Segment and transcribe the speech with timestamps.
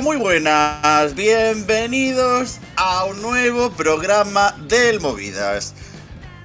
[0.00, 1.14] Hola, muy buenas.
[1.14, 5.74] Bienvenidos a un nuevo programa del Movidas.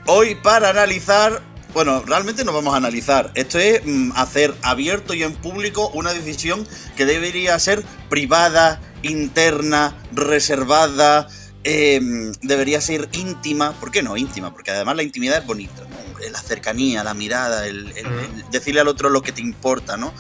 [0.08, 1.42] Hoy para analizar,
[1.74, 3.32] bueno, realmente no vamos a analizar.
[3.34, 9.96] Esto es mm, hacer abierto y en público una decisión que debería ser privada, interna,
[10.12, 11.30] reservada,
[11.64, 13.72] em, debería ser íntima.
[13.80, 14.52] ¿Por qué no íntima?
[14.54, 16.30] Porque además la intimidad es bonita, ¿no?
[16.30, 20.14] La cercanía, la mirada, el, el- el decirle al otro lo que te importa, ¿no?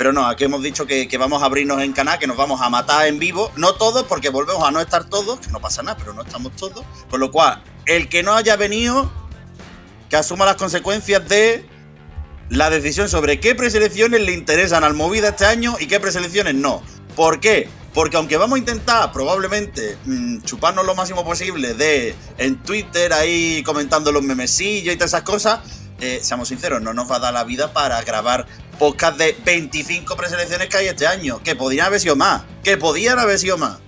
[0.00, 2.70] Pero no, aquí hemos dicho que, vamos a abrirnos en canal, que nos vamos a
[2.70, 3.52] matar en vivo.
[3.56, 6.56] No todos, porque volvemos a no estar todos, que no pasa nada, pero no estamos
[6.56, 6.86] todos.
[7.10, 9.12] Con lo cual, el que no haya venido,
[10.08, 11.66] que asuma las consecuencias de
[12.48, 16.82] la decisión sobre qué preselecciones le interesan al Movida este año y qué preselecciones no.
[17.14, 17.68] ¿Por qué?
[17.92, 23.62] Porque aunque vamos a intentar probablemente mm, chuparnos lo máximo posible de en Twitter ahí
[23.64, 25.60] comentando los memesillos y todas esas cosas,
[26.00, 28.46] eh, seamos sinceros, no nos va a dar la vida para grabar
[28.80, 33.18] podcast de 25 preselecciones que hay este año, que podían haber sido más, que podían
[33.18, 33.78] haber sido más.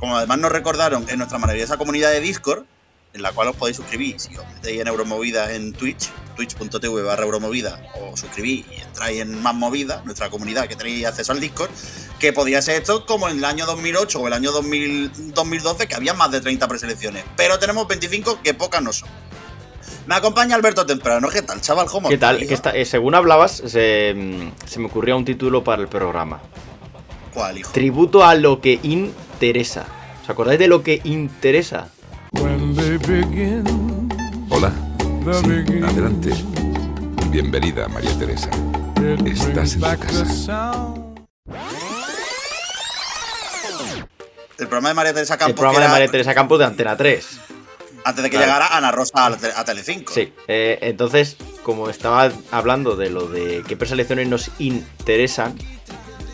[0.00, 2.64] Como además nos recordaron en nuestra maravillosa comunidad de Discord,
[3.12, 7.22] en la cual os podéis suscribir si os metéis en Euromovida en Twitch, twitch.tv barra
[7.22, 11.70] Euromovida, o suscribís y entráis en Más Movida, nuestra comunidad que tenéis acceso al Discord,
[12.18, 15.94] que podía ser esto como en el año 2008 o el año 2000 2012, que
[15.94, 17.24] había más de 30 preselecciones.
[17.36, 19.08] Pero tenemos 25 que pocas no son.
[20.06, 21.28] Me acompaña Alberto Temprano.
[21.28, 21.86] ¿Qué tal, chaval?
[21.86, 22.42] ¿Cómo ¿Qué tal?
[22.42, 24.14] está- eh, según hablabas, se,
[24.66, 26.40] se me ocurrió un título para el programa.
[27.32, 27.70] ¿Cuál, hijo?
[27.72, 29.86] Tributo a lo que interesa.
[30.24, 31.88] ¿Os acordáis de lo que interesa?
[32.32, 34.08] Begin,
[34.50, 34.72] Hola.
[35.42, 36.30] Sí, adelante.
[37.28, 38.50] Bienvenida, María Teresa.
[39.24, 40.72] Estás en tu casa.
[44.58, 45.54] El programa de María Teresa El Campos.
[45.56, 47.40] programa que de María Teresa Campos de Antena 3.
[48.04, 48.52] Antes de que Claro.
[48.52, 50.12] llegara Ana Rosa a, a Telecinco.
[50.12, 50.32] Sí.
[50.48, 55.54] eh, entonces, como estaba hablando de lo de qué preselecciones nos interesan,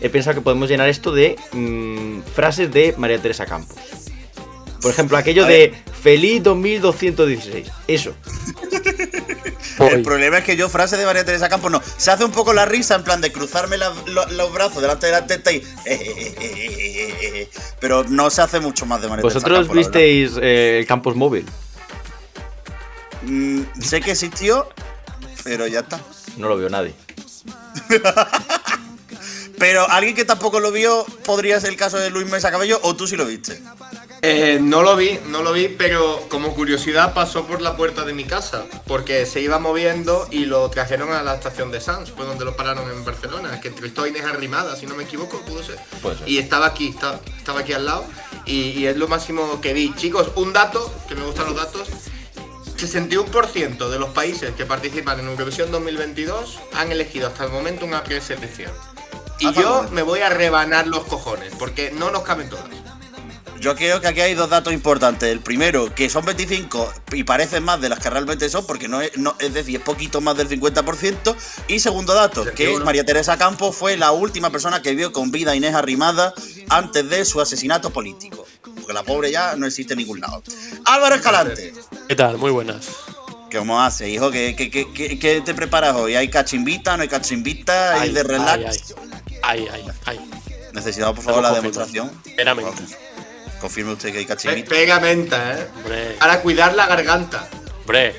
[0.01, 3.77] he pensado que podemos llenar esto de mm, frases de María Teresa Campos.
[4.81, 7.67] Por ejemplo, aquello de Feliz 2216.
[7.87, 8.13] Eso.
[9.79, 11.81] El problema es que yo, frase de María Teresa Campos, no.
[11.97, 15.05] Se hace un poco la risa en plan de cruzarme la- lo- los brazos delante
[15.05, 15.63] de la teta y.
[17.79, 19.75] Pero no se hace mucho más de María Teresa ¿Vosotros Campos.
[19.75, 19.91] verdad.
[19.91, 21.45] visteis eh, el campus móvil?
[23.23, 24.67] Mm, sé que existió,
[25.43, 25.99] pero ya está.
[26.37, 26.93] No lo vio nadie.
[29.59, 32.95] Pero alguien que tampoco lo vio podría ser el caso de Luis Mesa Cabello, o
[32.95, 33.59] tú sí lo viste.
[34.23, 38.13] Eh, no lo vi, no lo vi, pero como curiosidad pasó por la puerta de
[38.13, 42.25] mi casa, porque se iba moviendo y lo trajeron a la estación de Sans, fue
[42.25, 45.63] donde lo pararon en Barcelona, que entrevistó a Inés Arrimada, si no me equivoco, pudo
[45.63, 45.77] ser.
[46.01, 46.27] Puede ser.
[46.27, 48.05] Y estaba aquí, estaba, estaba aquí al lado,
[48.45, 49.93] y, y es lo máximo que vi.
[49.95, 51.87] Chicos, un dato, que me gustan los datos,
[52.77, 58.03] 61% de los países que participan en Eurovisión 2022 han elegido hasta el momento una
[58.03, 58.71] preselección.
[59.39, 62.65] Y Ah, yo me voy a rebanar los cojones, porque no nos caben todas.
[63.59, 65.29] Yo creo que aquí hay dos datos importantes.
[65.29, 69.01] El primero, que son 25 y parecen más de las que realmente son, porque no
[69.01, 71.35] es, no, es decir, es poquito más del 50%.
[71.67, 72.85] Y segundo dato, que 61.
[72.85, 76.33] María Teresa Campos fue la última persona que vio con vida a Inés Arrimada
[76.69, 78.45] antes de su asesinato político.
[78.61, 80.43] Porque la pobre ya no existe en ningún lado.
[80.85, 81.73] Álvaro Escalante.
[82.07, 82.37] ¿Qué tal?
[82.37, 82.87] Muy buenas.
[83.51, 84.29] ¿Cómo hace, hijo?
[84.29, 84.69] ¿Qué, qué,
[85.19, 86.15] qué, te preparas hoy?
[86.15, 86.97] ¿Hay cachimbita?
[86.97, 87.93] ¿No hay cachimbita?
[87.93, 88.93] ¿Hay Ay, de relax?
[89.41, 89.91] Ay, ay, ay.
[90.05, 90.19] ay.
[90.73, 92.11] Necesitamos, por favor, la demostración.
[92.35, 92.83] Meramente.
[93.59, 94.69] Confirme usted que hay cachimbita.
[94.69, 95.67] Pega menta, ¿eh?
[95.77, 97.47] Hombre, Para cuidar la garganta.
[97.81, 98.15] hombre,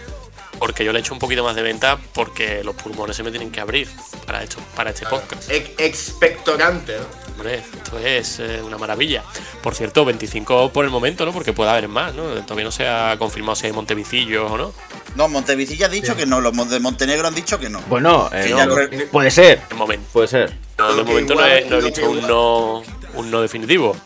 [0.59, 3.51] porque yo le echo un poquito más de venta porque los pulmones se me tienen
[3.53, 3.89] que abrir
[4.27, 5.49] para, esto, para este podcast.
[5.51, 7.29] Ex- expectorante, ¿no?
[7.35, 9.23] Hombre, esto es eh, una maravilla.
[9.63, 11.33] Por cierto, 25 por el momento, ¿no?
[11.33, 12.25] Porque puede haber más, ¿no?
[12.43, 14.73] Todavía no se ha confirmado si hay Montevicillo o no.
[15.15, 16.41] No, Montevicilla ha dicho que no.
[16.41, 17.81] Los de Montenegro han dicho que no.
[17.83, 19.63] Bueno, eh, Sí, no, ya no, lo- puede ser.
[19.69, 20.09] De momento.
[20.13, 20.53] Puede ser.
[20.77, 22.83] No, de momento no he, no he visto no,
[23.15, 23.97] un no definitivo.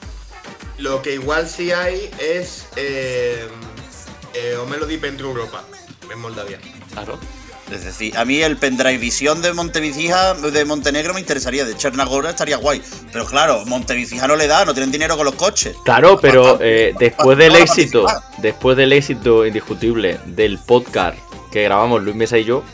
[0.83, 3.47] Lo que igual sí hay es eh,
[4.35, 5.63] eh, O Melody Pentru Europa,
[6.11, 6.59] en Moldavia.
[6.93, 7.21] Claro.
[7.71, 11.65] Es decir, a mí el pendrive visión de Montevicija de Montenegro me interesaría.
[11.65, 12.83] De Chernagora estaría guay.
[13.13, 15.77] Pero claro, Montevicija no le da, no tienen dinero con los coches.
[15.85, 18.05] Claro, pero eh, después del éxito,
[18.39, 21.17] después del éxito indiscutible del podcast
[21.53, 22.65] que grabamos Luis Mesa y yo,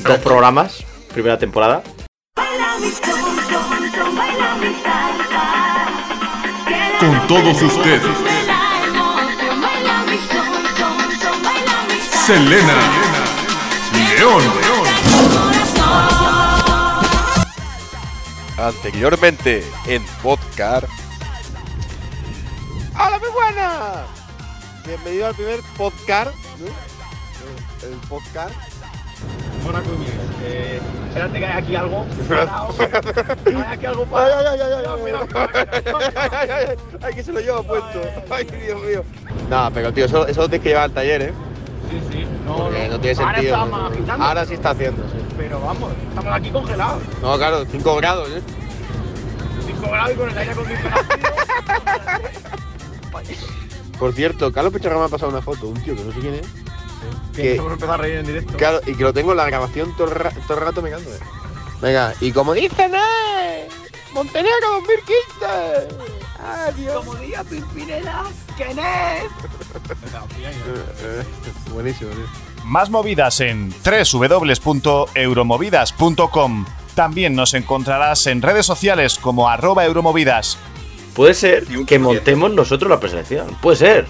[0.00, 1.82] dos programas, primera temporada,
[7.00, 8.02] Con todos ustedes,
[12.26, 12.74] Selena,
[13.94, 14.42] León,
[18.58, 20.84] Anteriormente en podcast.
[22.94, 24.04] ¡Hola, muy buena!
[24.86, 26.66] Bienvenido al primer podcast, ¿no?
[26.66, 28.54] El- El podcast.
[29.64, 30.14] Con Miguel.
[30.44, 32.04] Eh, espérate que hay aquí algo.
[33.46, 34.38] Hay aquí algo Ay, parado.
[34.38, 34.84] ay, ay, ay, ay,
[36.30, 38.00] ay, ay, ay, que se lo lleva puesto.
[38.30, 39.04] Ay, Dios mío.
[39.48, 41.32] Nada, pero tío, eso, eso lo tienes que llevar al taller, ¿eh?
[41.90, 42.26] Sí, sí.
[42.46, 43.54] No, Porque no tiene Ahora sentido.
[43.54, 44.24] está más agitando.
[44.24, 45.18] Ahora sí está haciendo, sí.
[45.36, 47.02] Pero vamos, estamos aquí congelados.
[47.22, 48.42] No, claro, 5 grados, ¿eh?
[49.66, 51.02] 5 grados y con el aire acondicionado.
[53.98, 56.34] Por cierto, Carlos Pecharra me ha pasado una foto, un tío que no sé quién
[56.34, 56.46] es.
[57.34, 58.56] Que Que- hemos empezado a reír en directo.
[58.56, 61.10] Claro, y que lo tengo en la grabación todo el, ra- todo el rato mirando,
[61.14, 61.18] ¿eh?
[61.80, 63.68] Venga, y como dicen, ¿eh?
[64.12, 65.88] Montenegro 2015.
[66.42, 67.04] Adiós.
[67.04, 68.24] Como diga Pimpinela,
[68.56, 69.24] ¿quién es?
[71.72, 72.24] Buenísimo, tío.
[72.64, 76.66] Más movidas en www.euromovidas.com.
[76.94, 80.58] También nos encontrarás en redes sociales como arroba euromovidas.
[81.14, 83.46] Puede ser que montemos nosotros la preselección.
[83.60, 84.06] Puede ser.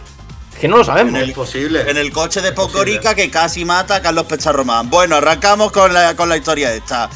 [0.60, 1.14] Es que no lo sabemos.
[1.14, 1.90] En el- Imposible.
[1.90, 4.90] En el coche de Pocorica que casi mata a Carlos Pecharromán.
[4.90, 7.08] Bueno, arrancamos con la, con la historia esta.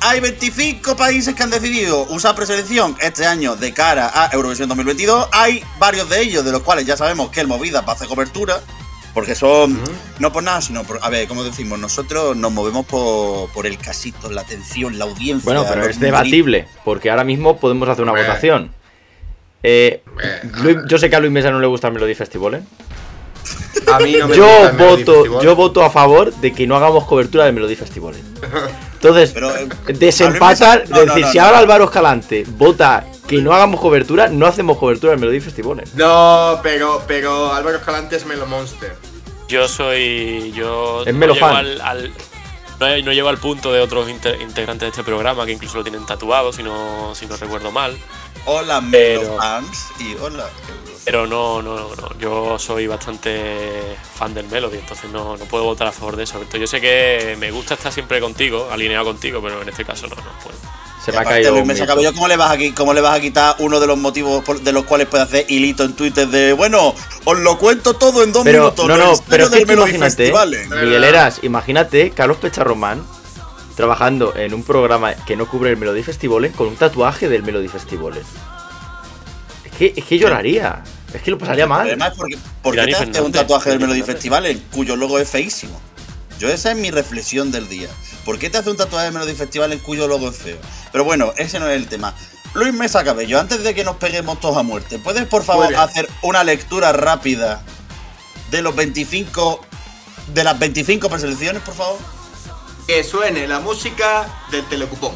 [0.00, 5.28] Hay 25 países que han decidido usar preselección este año de cara a Eurovisión 2022.
[5.30, 8.08] Hay varios de ellos, de los cuales ya sabemos que el Movida va a hacer
[8.08, 8.60] cobertura.
[9.14, 9.80] Porque son,
[10.18, 13.78] no por nada, sino por, a ver, como decimos, nosotros nos movemos por, por el
[13.78, 15.44] casito, la atención, la audiencia.
[15.44, 18.74] Bueno, pero es debatible, porque ahora mismo podemos hacer una votación.
[19.64, 22.54] Eh, Eh, Luis- yo sé que a Luis Mesa no le gusta el Melody Festival,
[22.54, 22.62] ¿eh?
[23.92, 25.44] A mí no me Yo gusta el Melody voto, Festival.
[25.44, 28.14] yo voto a favor de que no hagamos cobertura del Melody Festival.
[28.94, 31.44] Entonces, Pero, eh, desempatar, Luis Mesa- no, decir, no, si no.
[31.44, 35.82] ahora Álvaro Escalante vota que no hagamos cobertura, no hacemos cobertura del Melody Festival.
[35.94, 38.94] No, pero, pero Álvaro Escalante es Melo Monster.
[39.48, 40.52] Yo soy.
[40.54, 41.56] Yo Es no Melo fan.
[41.56, 42.12] al, al-
[42.80, 46.04] no, llego al punto de otros inter- integrantes de este programa que incluso lo tienen
[46.06, 47.96] tatuado, si no, si no recuerdo mal.
[48.46, 50.48] Hola, Pero- Melo fans y hola.
[51.04, 52.18] Pero no, no, no.
[52.18, 56.36] Yo soy bastante fan del Melody, entonces no, no puedo votar a favor de eso.
[56.36, 56.56] Alberto.
[56.56, 60.16] Yo sé que me gusta estar siempre contigo, alineado contigo, pero en este caso no,
[60.16, 60.56] no puedo.
[61.04, 61.50] Se me ha caído.
[61.62, 61.78] Luis.
[61.86, 64.60] Cabello, ¿cómo le, vas a, ¿cómo le vas a quitar uno de los motivos por-
[64.62, 66.94] de los cuales puede hacer hilito en Twitter de, bueno,
[67.26, 68.88] os lo cuento todo en dos Pero, minutos?
[68.88, 70.56] no, no, pero es que del tú Melody imagínate, Festival.
[70.70, 73.04] Miguel Eras, imagínate Carlos Pecharromán
[73.74, 77.68] trabajando en un programa que no cubre el Melody Festival con un tatuaje del Melody
[77.68, 78.14] Festival.
[79.64, 80.82] Es que, es que lloraría.
[81.12, 81.86] Es que lo pasaría mal.
[81.86, 84.02] Además, porque, ¿por qué te haces un tatuaje del Melody.
[84.02, 85.80] Festival en cuyo logo es feísimo?
[86.38, 87.88] Yo esa es mi reflexión del día.
[88.24, 90.58] ¿Por qué te hace un tatuaje del Melody Festival en cuyo logo es feo?
[90.90, 92.14] Pero bueno, ese no es el tema.
[92.54, 95.78] Luis Mesa Cabello, antes de que nos peguemos todos a muerte, ¿puedes por favor Puede.
[95.78, 97.62] hacer una lectura rápida
[98.50, 99.60] de los 25
[100.32, 101.98] de las 25 preselecciones, por favor?
[102.86, 105.14] Que suene la música del telecupón.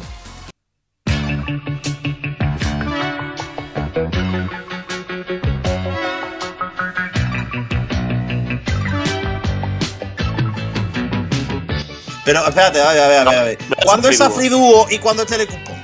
[12.25, 13.39] Pero espérate, a ver, a ver, a ver.
[13.39, 13.57] a ver.
[13.69, 15.81] No, ¿Cuándo es Safri Duo y cuándo es Telecupón?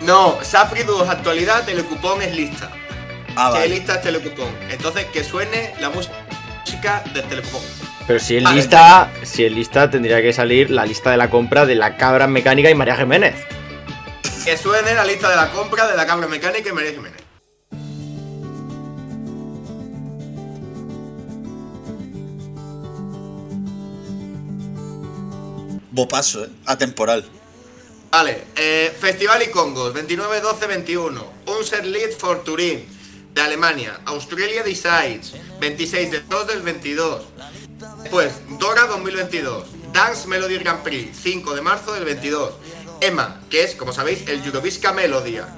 [0.00, 2.70] No, Safri Duos actualidad, telecupón es lista.
[3.36, 3.68] Ah, Que vale.
[3.68, 4.48] lista es telecupón.
[4.70, 7.60] Entonces, que suene la música del telecupón.
[8.06, 8.56] Pero si es Vale.
[8.56, 12.26] lista, si es lista, tendría que salir la lista de la compra de la cabra
[12.26, 13.34] mecánica y María Jiménez.
[14.44, 17.22] Que suene la lista de la compra de la cabra mecánica y María Jiménez.
[25.90, 26.48] Bopaso, ¿eh?
[26.66, 27.24] Atemporal.
[28.10, 31.24] Vale, eh, Festival y Congos, 29, 12, 21.
[31.46, 32.84] Unser Lied for Turín,
[33.32, 34.00] de Alemania.
[34.06, 37.22] Australia Decides, 26 de 2 del 22.
[38.12, 39.64] Después, Dora 2022.
[39.90, 42.52] Dance Melody Grand Prix, 5 de marzo del 22.
[43.00, 45.48] Emma, que es, como sabéis, el Eurovisca Melodia,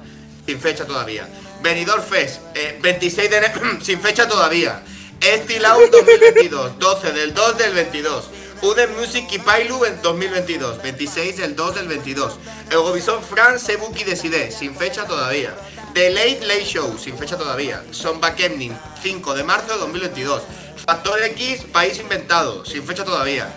[0.45, 1.27] sin fecha todavía.
[1.61, 4.81] Benidorm Fest, eh, 26 de enero, sin fecha todavía.
[5.19, 8.29] Estilau 2022, 12 del 2 del 22.
[8.61, 12.35] Ude Music y Pailu en 2022, 26 del 2 del 22.
[12.71, 15.53] Eurovision France Sebuki Decide, sin fecha todavía.
[15.95, 17.81] The Late Late Show, sin fecha todavía.
[17.91, 20.43] Sonba Kemnin, 5 de marzo de 2022.
[20.85, 23.47] Factor X, País Inventado, sin fecha todavía.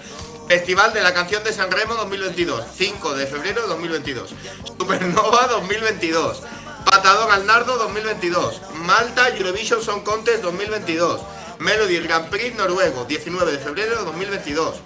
[0.47, 4.31] Festival de la Canción de San Remo 2022, 5 de febrero de 2022.
[4.79, 6.43] Supernova 2022.
[6.89, 8.61] Patadón al Nardo 2022.
[8.85, 11.21] Malta Eurovision Song Contest 2022.
[11.59, 14.77] Melody Grand Prix Noruego 19 de febrero de 2022.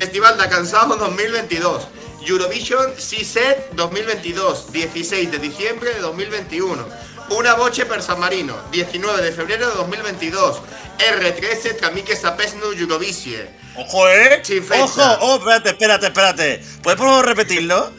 [0.00, 1.86] Festival de Cansado 2022.
[2.26, 6.84] Eurovision C-Set 2022, 16 de diciembre de 2021.
[7.30, 10.60] Una boche per San Marino, 19 de febrero de 2022.
[10.98, 13.48] R13 Tramike Sapesnu Eurovisie.
[13.76, 14.40] Ojo, ¿eh?
[14.42, 14.84] Sin fecha.
[14.84, 16.64] Ojo, oh, espérate, espérate, espérate.
[16.82, 17.92] ¿Puedes por favor repetirlo?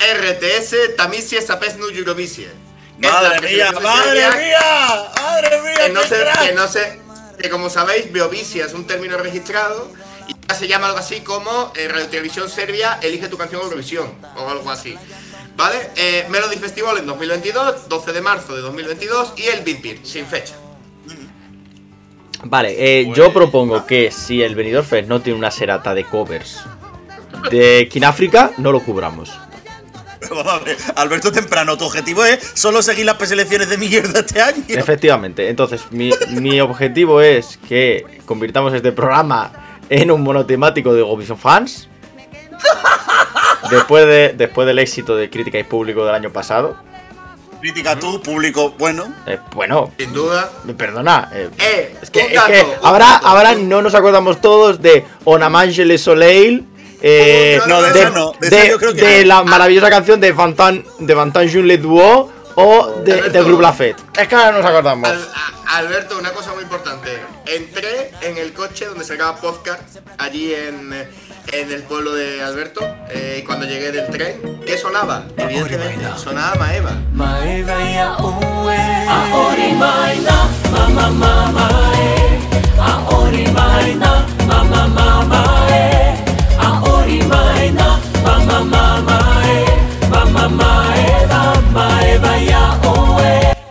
[0.00, 2.48] RTS Tamisie Sapesnu Eurovisie.
[2.98, 6.46] Madre mía, madre mía, madre mía, que no crack.
[6.46, 7.00] que no sé,
[7.40, 9.90] que como sabéis, Beovicia es un término registrado
[10.54, 14.70] se llama algo así como eh, Radio Televisión Serbia elige tu canción Eurovisión o algo
[14.70, 14.94] así.
[15.56, 15.90] ¿Vale?
[15.96, 20.26] Eh, Melody Festival en 2022, 12 de marzo de 2022 y el Beat Beat, sin
[20.26, 20.54] fecha.
[22.44, 26.60] Vale, eh, yo propongo que si el Benidorm Fest no tiene una serata de covers
[27.50, 29.30] de Kináfrica, no lo cubramos.
[30.28, 34.40] Vamos a ver, Alberto Temprano, tu objetivo es solo seguir las preselecciones de mierda este
[34.40, 34.64] año.
[34.68, 41.36] Efectivamente, entonces mi, mi objetivo es que convirtamos este programa en un monotemático de Eurovision
[41.36, 41.88] Fans.
[43.70, 46.76] Después, de, después del éxito de crítica y público del año pasado.
[47.60, 49.12] Crítica tú, público, bueno.
[49.26, 50.50] Eh, bueno, Sin duda.
[50.78, 51.28] perdona.
[51.32, 55.50] eh, Eh, es que, es que ahora, ahora no nos acordamos todos de On a
[55.50, 56.66] Mange le Soleil.
[57.02, 59.28] eh, No, de de, esa no, de esa de- yo creo que de no.
[59.28, 63.44] la maravillosa canción de Fantan de Fantan Jean Le Duo o de, Alberto.
[63.44, 64.02] del La Fête.
[64.20, 65.08] Es que ahora no nos acordamos.
[65.08, 67.10] Al- a- Alberto, una cosa muy importante.
[67.46, 71.08] Entré en el coche donde se acaba podcast, allí en, eh,
[71.52, 75.24] en el pueblo de Alberto, eh, y cuando llegué del tren, ¿qué sonaba?
[75.36, 76.90] Evidentemente, sonaba Maeva.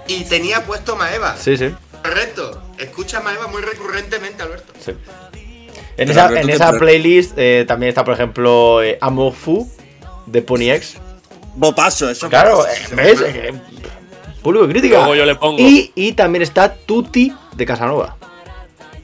[0.08, 1.36] Y tenía puesto Maeva.
[1.38, 1.70] Sí, sí.
[2.04, 2.62] Correcto.
[2.78, 4.74] Escucha Maeva muy recurrentemente, Alberto.
[4.84, 4.92] sí.
[5.98, 9.70] En esa, Alberto, en esa playlist eh, también está, por ejemplo, eh, Amour Fou
[10.28, 10.96] de Pony X.
[11.56, 12.30] Bopaso, eso.
[12.30, 13.20] Claro, eh, ¿ves?
[13.22, 13.52] Eh,
[14.42, 15.00] público de crítica.
[15.00, 18.16] Luego yo le pongo- Y, y también está Tutti de Casanova.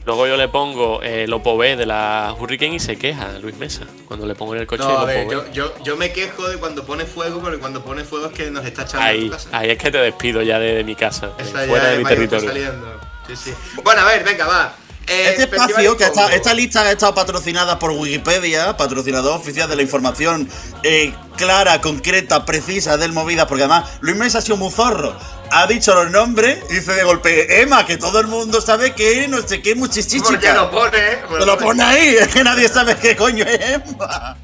[0.06, 3.82] Luego yo le pongo el Opo B de la Hurricane y se queja Luis Mesa.
[4.06, 6.48] Cuando le pongo en el coche No, el a ver, yo, yo, yo me quejo
[6.48, 9.24] de cuando pone fuego, porque cuando pone fuego es que nos está echando de Ahí,
[9.26, 9.48] tu casa.
[9.52, 11.96] ahí es que te despido ya de, de mi casa, de Esa fuera ya de
[11.96, 12.48] mi está territorio.
[12.48, 13.00] saliendo.
[13.26, 13.54] Sí, sí.
[13.82, 14.74] Bueno, a ver, venga, va.
[15.08, 16.20] Eh, Este espacio, que Congo.
[16.22, 20.48] esta, esta lista ha estado patrocinada por Wikipedia, patrocinador oficial de la información
[20.82, 25.16] eh, clara, concreta, precisa del Movidas, porque además Luis Mesa ha sido muy zorro.
[25.50, 29.26] Ha dicho los nombres y dice de golpe, Emma, que todo el mundo sabe que
[29.28, 30.24] no sé qué, muchichichica.
[30.28, 31.18] Porque lo pone, ¿eh?
[31.38, 34.36] Te lo pone ahí, es que nadie sabe qué coño es Emma.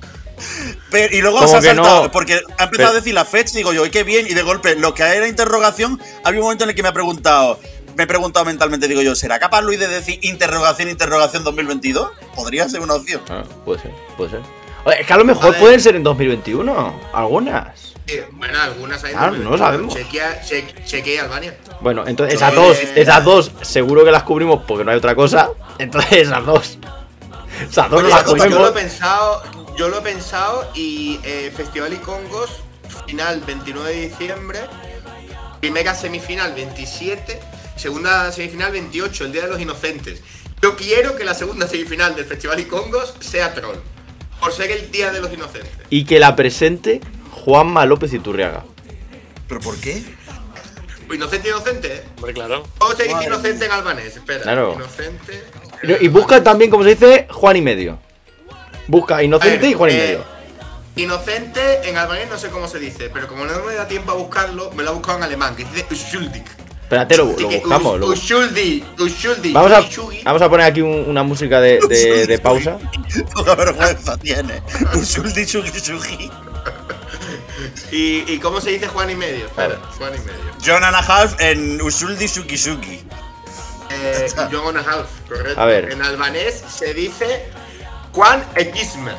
[0.90, 2.10] Pero- y luego ¿Cómo se ha saltado, no?
[2.12, 4.42] porque ha empezado Pero- a decir la fecha, digo yo, y qué bien, y de
[4.42, 7.58] golpe, lo que era interrogación, había un momento en el que me ha preguntado,
[7.96, 12.10] me he preguntado mentalmente, digo yo, ¿será capaz Luis de decir interrogación, interrogación 2022?
[12.34, 13.20] Podría ser una opción.
[13.28, 14.40] Ah, puede ser, puede ser.
[14.84, 15.60] Oye, es que a lo mejor A ver.
[15.60, 17.00] pueden ser en 2021.
[17.12, 17.91] Algunas.
[18.06, 19.14] Sí, bueno, algunas hay.
[19.14, 19.94] No lo sabemos.
[19.94, 21.56] Chequea, che- chequea Albania.
[21.80, 25.14] Bueno, entonces esas dos, eh, esas dos seguro que las cubrimos porque no hay otra
[25.14, 25.50] cosa.
[25.78, 26.78] Entonces esas dos.
[27.68, 28.70] Esas dos no las yo, yo lo he cubrimos.
[28.72, 29.42] pensado,
[29.76, 32.50] yo lo he pensado y eh, Festival y Congos,
[33.06, 34.60] final 29 de diciembre,
[35.60, 37.40] primera semifinal 27,
[37.76, 40.22] segunda semifinal 28, el Día de los Inocentes.
[40.60, 43.76] Yo quiero que la segunda semifinal del Festival y Congos sea Troll,
[44.40, 45.70] por ser el Día de los Inocentes.
[45.90, 47.00] Y que la presente
[47.44, 48.64] Juanma López Iturriaga.
[49.48, 50.02] ¿Pero por qué?
[51.12, 52.02] Inocente, inocente, ¿eh?
[52.16, 52.62] Hombre, claro.
[52.78, 54.16] ¿Cómo se dice Madre inocente en albanés?
[54.16, 54.42] Espera.
[54.42, 54.74] Claro.
[54.76, 55.44] Inocente.
[56.00, 57.98] Y busca también, como se dice, Juan y medio.
[58.86, 60.24] Busca inocente ver, y Juan y eh, medio.
[60.96, 64.14] Inocente en albanés no sé cómo se dice, pero como no me da tiempo a
[64.14, 66.44] buscarlo, me lo he buscado en alemán, que dice Uschuldig.
[66.82, 68.00] Espérate, lo, lo buscamos.
[68.00, 68.06] lo-
[69.52, 69.80] Vamos a,
[70.24, 72.78] vamos a poner aquí un- una música de, de- de pausa.
[73.34, 74.62] Poca vergüenza tiene.
[77.92, 79.48] ¿Y, ¿Y cómo se dice Juan y medio?
[79.54, 80.52] Juan y medio.
[80.64, 83.00] John and a half en Usuldi Suki Suki.
[83.90, 85.60] Eh, John on a half, correcto.
[85.60, 85.92] A ver.
[85.92, 87.50] En albanés se dice
[88.12, 89.12] Juan Ekisme.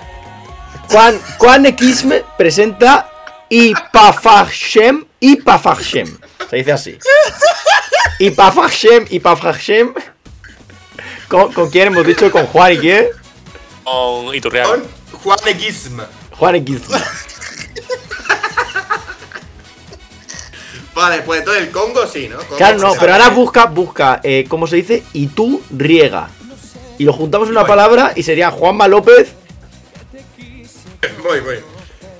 [0.89, 3.09] Juan, Juan Xme presenta
[3.49, 6.17] Ipafashem, Ipafashem.
[6.49, 6.99] Se dice así.
[8.19, 9.93] Ipafashem, Ipafashem.
[11.27, 12.31] ¿Con, ¿Con quién hemos dicho?
[12.31, 13.07] ¿Con Juan y quién?
[13.83, 14.69] Con Iturriaga.
[14.69, 14.83] Con
[15.23, 16.03] Juan Ekisme.
[16.31, 16.97] Juan Xme.
[20.95, 22.37] Vale, pues entonces el Congo sí, ¿no?
[22.37, 25.03] Congo Claro, no, pero ahora busca, busca, eh, ¿cómo se dice?
[25.13, 26.29] Y tú riega.
[26.99, 27.69] Y lo juntamos en una Voy.
[27.69, 29.33] palabra y sería Juanma López.
[31.23, 31.59] Voy, voy.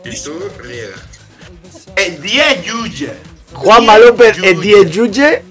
[0.05, 0.95] Y tú riega.
[1.95, 3.13] El día Yuya.
[3.53, 5.43] Juanma López el 10 Yuye.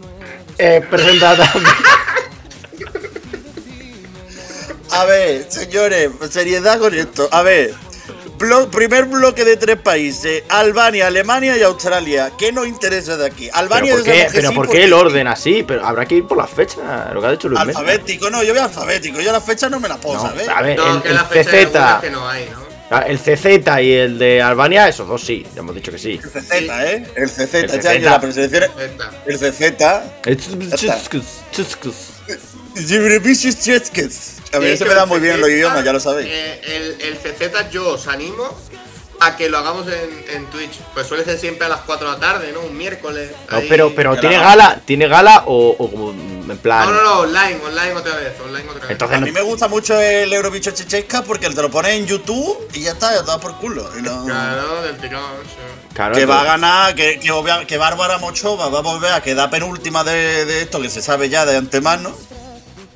[0.58, 1.74] Eh, presenta también.
[4.90, 7.28] A ver, señores, seriedad con esto.
[7.32, 7.72] A ver,
[8.42, 12.32] blo- primer bloque de tres países: Albania, Alemania y Australia.
[12.38, 13.46] ¿Qué nos interesa de aquí?
[13.46, 15.62] ¿Pero Albania por ya qué, pero sí, por qué el orden así?
[15.66, 16.78] Pero habrá que ir por las fechas,
[17.12, 17.78] lo que ha dicho Luis Mesa.
[17.78, 19.20] Alfabético, no, yo voy alfabético.
[19.20, 20.50] Yo las fechas no me las puedo No, saber.
[20.50, 22.72] a ver, No, el, que el la fecha CZ, que no hay, ¿no?
[22.94, 23.46] Ah, El CZ
[23.80, 26.20] y el de Albania, esos dos sí, ya hemos dicho que sí.
[26.22, 27.06] El CZ, ¿eh?
[27.16, 28.02] El CZ, El CZ.
[28.02, 28.64] la preselección.
[29.24, 29.72] El CZ.
[30.26, 31.94] El chuscus,
[34.52, 36.28] A mí De se me da muy bien los CZ, idiomas, ya lo sabéis.
[36.30, 38.48] eh, el, el CZ yo os animo
[39.20, 40.78] a que lo hagamos en, en Twitch.
[40.94, 42.60] Pues suele ser siempre a las 4 de la tarde, ¿no?
[42.60, 43.30] Un miércoles.
[43.50, 43.66] No, ahí.
[43.68, 44.80] pero, pero ¿tiene gala?
[44.84, 46.86] ¿Tiene gala o, o como en plan?
[46.86, 48.90] No, no, no, online, online otra vez, online otra vez.
[48.90, 52.68] Entonces A mí me gusta mucho el Eurobicho Chechesca porque te lo pones en YouTube
[52.74, 53.88] y ya está, ya está por culo.
[53.96, 55.94] Y no- Claro, del tirón, sí.
[55.94, 59.22] Claro, Que va a ganar, que, que, obvia- que Bárbara Mochova va a volver a
[59.22, 62.12] quedar penúltima de, de esto que se sabe ya de antemano.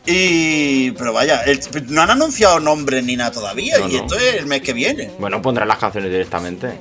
[0.07, 0.93] Y.
[0.93, 3.79] Pero vaya, el- no han anunciado nombres ni nada todavía.
[3.79, 3.99] No, y no.
[4.01, 5.11] esto es el mes que viene.
[5.19, 6.79] Bueno, pondrán las canciones directamente.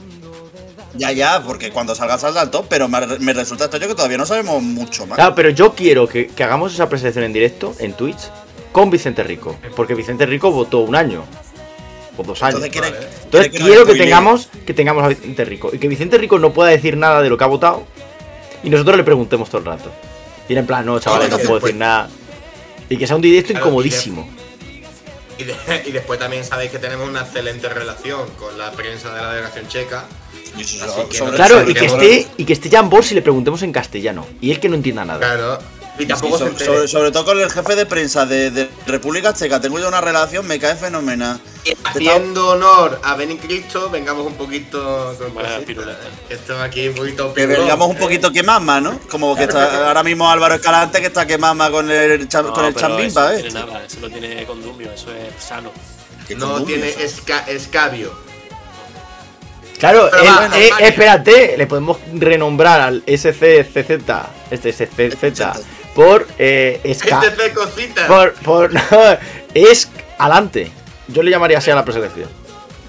[0.93, 2.67] Ya, ya, porque cuando salga saldrá el top.
[2.69, 5.15] Pero me, me resulta extraño que todavía no sabemos mucho más.
[5.17, 8.19] Claro, pero yo quiero que, que hagamos esa presentación en directo en Twitch
[8.71, 9.57] con Vicente Rico.
[9.75, 11.25] Porque Vicente Rico votó un año.
[12.17, 12.63] O dos años.
[12.63, 12.87] Entonces, quiere,
[13.25, 15.69] Entonces quiere quiero que tengamos, que tengamos a Vicente Rico.
[15.73, 17.83] Y que Vicente Rico no pueda decir nada de lo que ha votado.
[18.63, 19.91] Y nosotros le preguntemos todo el rato.
[20.47, 22.07] Y en plan, no, chavales, no puedo pues- decir nada.
[22.89, 24.27] Y que sea un directo Claro, incomodísimo.
[25.37, 25.55] Y, de-
[25.87, 29.67] y después también sabéis que tenemos una excelente relación con la prensa de la delegación
[29.67, 30.05] checa.
[30.57, 30.77] Así
[31.11, 33.71] que no- Claro, y que esté, y que esté Jan Bosch y le preguntemos en
[33.73, 34.25] castellano.
[34.39, 35.19] Y él que no entienda nada.
[35.19, 35.59] Claro.
[35.97, 36.65] Y Sí, tampoco se so- entere.
[36.73, 39.61] sobre, sobre todo con el jefe de prensa de, de República Checa.
[39.61, 41.39] Tengo ya una relación, me cae fenomenal.
[41.63, 45.45] Y haciendo honor a Benny Cristo, vengamos un poquito con.
[45.45, 45.63] ¿eh?
[46.27, 47.99] Que Esto aquí un poquito Que vengamos un ¿eh?
[47.99, 48.99] poquito quemama, ¿no?
[49.09, 52.65] Como que está ahora mismo Álvaro Escalante que está quemama con el, cha- No, con
[52.65, 53.49] el chambimba, eso ¿eh?
[53.53, 55.71] no tiene nada, eso no tiene condumio, eso es sano.
[56.27, 58.11] Que No condumio, tiene esca- escabio.
[59.79, 63.89] Claro, eh, va, eh, espérate, le podemos renombrar al SCCZ,
[64.49, 65.41] este SCZ,
[65.95, 68.05] por eh, esca- Este cosita.
[68.07, 68.71] por, por
[69.55, 70.71] escalante.
[71.07, 72.29] Yo le llamaría así a la presentación.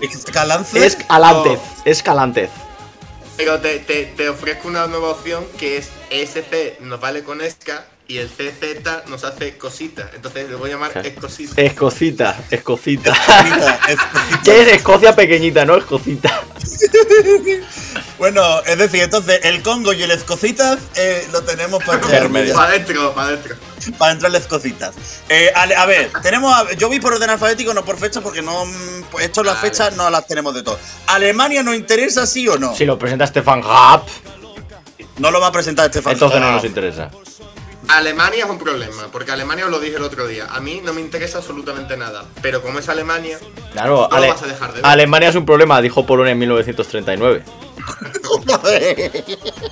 [0.00, 0.84] Escalance.
[0.84, 2.50] Escalantez, escalantez.
[3.36, 7.86] Pero te, te, te ofrezco una nueva opción que es SC nos vale con esca
[8.08, 10.10] y el CZ nos hace cosita.
[10.14, 11.60] Entonces le voy a llamar escosita.
[11.60, 13.10] Escocita, escocita.
[13.10, 14.40] Escocita, escocita.
[14.44, 15.76] ¿Qué es Escocia pequeñita, no?
[15.76, 16.42] Escocita.
[18.18, 22.00] Bueno, es decir, entonces el Congo y el Escocitas eh, lo tenemos para.
[22.00, 22.16] Para
[22.64, 23.57] adentro, para adentro.
[23.98, 24.94] para entrar el Escocitas.
[25.28, 26.50] Eh, a, ver, tenemos.
[26.54, 28.64] a- yo vi por orden alfabético, no por fecha, porque no.
[29.11, 29.68] Pues esto las Vale.
[29.68, 30.78] fechas no las tenemos de todo.
[31.09, 32.74] ¿Alemania nos interesa, sí o no?
[32.74, 34.09] Si lo presenta Stefan Rapp,
[35.18, 37.11] No lo va a presentar este entonces no nos interesa.
[37.88, 40.46] Alemania es un problema, porque Alemania os lo dije el otro día.
[40.51, 42.25] A mí no me interesa absolutamente nada.
[42.42, 43.38] Pero como es Alemania,
[43.72, 44.87] Claro, No lo Ale- vas a dejar de ver.
[44.87, 47.44] Alemania es un problema, dijo Polonia en 1939.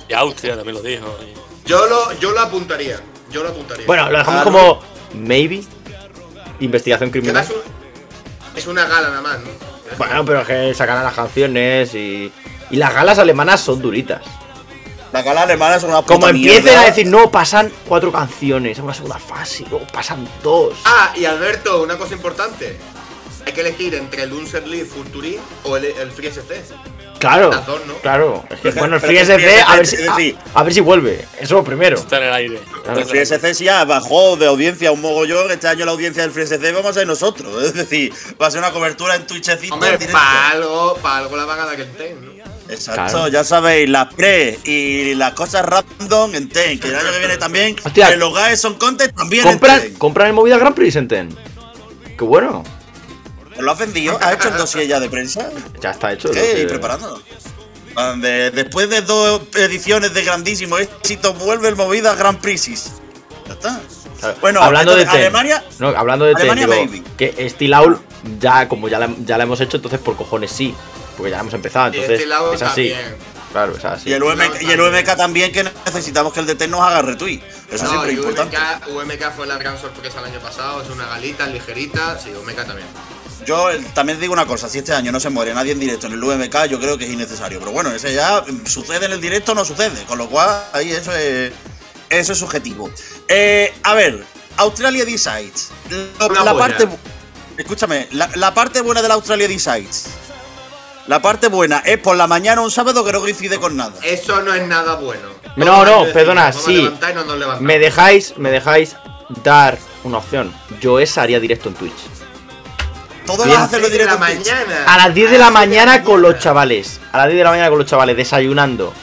[0.09, 1.17] Y Austria también lo dijo.
[1.65, 2.99] yo lo, yo lo apuntaría.
[3.31, 3.85] Yo lo apuntaría.
[3.85, 4.81] Bueno, lo dejamos Ah, como
[5.13, 5.63] maybe
[6.59, 7.43] investigación criminal.
[7.43, 9.49] es, un- es una gala nada más, ¿no?
[9.97, 12.31] Bueno, pero es que sacarán las canciones y
[12.71, 14.21] y las galas alemanas son duritas.
[15.15, 16.81] La gala alemana es una puta Como empiecen mierda.
[16.81, 20.73] a decir, no, pasan cuatro canciones en una segunda fase, luego pasan dos.
[20.83, 22.77] Ah, y Alberto, una cosa importante.
[23.45, 26.63] Hay que elegir entre el Unser League Futurí o el, el Free SC.
[27.19, 27.93] Claro, las dos, ¿no?
[27.99, 28.43] claro.
[28.49, 29.97] Es que, bueno, el Free que SC, a ver, si,
[30.53, 31.21] a, a ver si vuelve.
[31.35, 31.95] Eso es lo primero.
[31.97, 32.59] Está en el aire.
[32.95, 35.49] El Free SC ya bajó de audiencia un mogollón.
[35.51, 37.63] Este año la audiencia del Free SC vamos a ser nosotros.
[37.63, 41.45] Es decir, va a ser una cobertura en Twitchecito Hombre, para algo, pa' algo la
[41.45, 42.35] van a dar el ten, ¿no?
[42.67, 43.27] Exacto, Claro.
[43.27, 47.37] ya sabéis, las pre y las cosas random en Ten, que el año que viene
[47.37, 48.09] también, Hostia.
[48.09, 49.93] que los guys son content también Compran, en Ten.
[49.99, 51.29] compran el Movida Grand Prix en Ten.
[52.17, 52.63] Qué bueno.
[53.59, 54.17] ¿Lo has vendido?
[54.21, 55.49] ¿Has hecho el dossier ya de prensa?
[55.81, 56.27] Ya está hecho.
[56.29, 57.21] Sí, que- preparándolo.
[58.17, 62.91] De- después de dos ediciones de grandísimo éxito, vuelve el Movida Grand Prix.
[63.47, 63.81] Ya está.
[64.41, 65.35] Bueno, hablando de entonces, Ten.
[65.35, 67.03] Alemania, No, hablando de Ten, Alemania, digo, maybe.
[67.15, 67.99] que Steel Owl
[68.39, 70.73] ya, como ya la, ya la hemos hecho, entonces por cojones sí.
[71.15, 71.87] Porque ya la hemos empezado.
[71.87, 72.89] Entonces este lado es así.
[72.89, 73.15] también.
[73.53, 74.09] Claro, es así.
[74.09, 77.39] y el, UMK, y el UMK también, que necesitamos que el Ten nos haga retweet.
[77.71, 78.57] Eso No, siempre es importante.
[78.57, 82.65] UMK, UMK fue la gran sorpresa el año pasado, es una galita ligerita, sí, UMK
[82.65, 82.87] también.
[83.45, 86.13] Yo también digo una cosa, si este año no se muere nadie en directo en
[86.13, 87.59] el UMK, yo creo que es innecesario.
[87.59, 90.03] Pero bueno, ese ya sucede en el directo o no sucede.
[90.05, 91.51] Con lo cual, ahí eso es,
[92.09, 92.89] eso es subjetivo.
[93.27, 94.23] Eh, a ver,
[94.57, 95.71] Australia Decides.
[96.19, 96.87] La parte.
[97.57, 100.07] Escúchame, la, la parte buena del Australia Decides.
[101.07, 103.93] La parte buena es por la mañana un sábado que no coincide con nada.
[104.01, 105.29] Eso no es nada bueno.
[105.55, 106.89] No, no, año perdona, sí.
[107.13, 107.61] no.
[107.61, 108.95] Me dejáis, me dejáis
[109.43, 110.53] dar una opción.
[110.81, 111.93] Yo esa haría directo en Twitch.
[113.25, 113.49] Todo Bien.
[113.55, 114.19] vas a hacerlo Seis de la Twitch.
[114.37, 114.83] mañana.
[114.87, 116.99] A las 10 de la A las seis mañana con los chavales.
[117.11, 118.93] A las 10 de la mañana con los chavales, desayunando.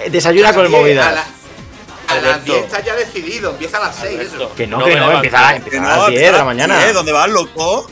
[0.00, 1.06] Eh, Desayuna con el Diez, movidas.
[1.06, 2.52] A, la- a las Alberto.
[2.52, 4.34] 10 está ya decidido, empieza a las 6 eso.
[4.36, 5.30] Alberto, Que no, que me no, levanto.
[5.30, 5.36] Que
[5.78, 6.86] a las 10 de la mañana.
[6.88, 6.92] ¿eh?
[6.92, 7.90] ¿Dónde vas, loco?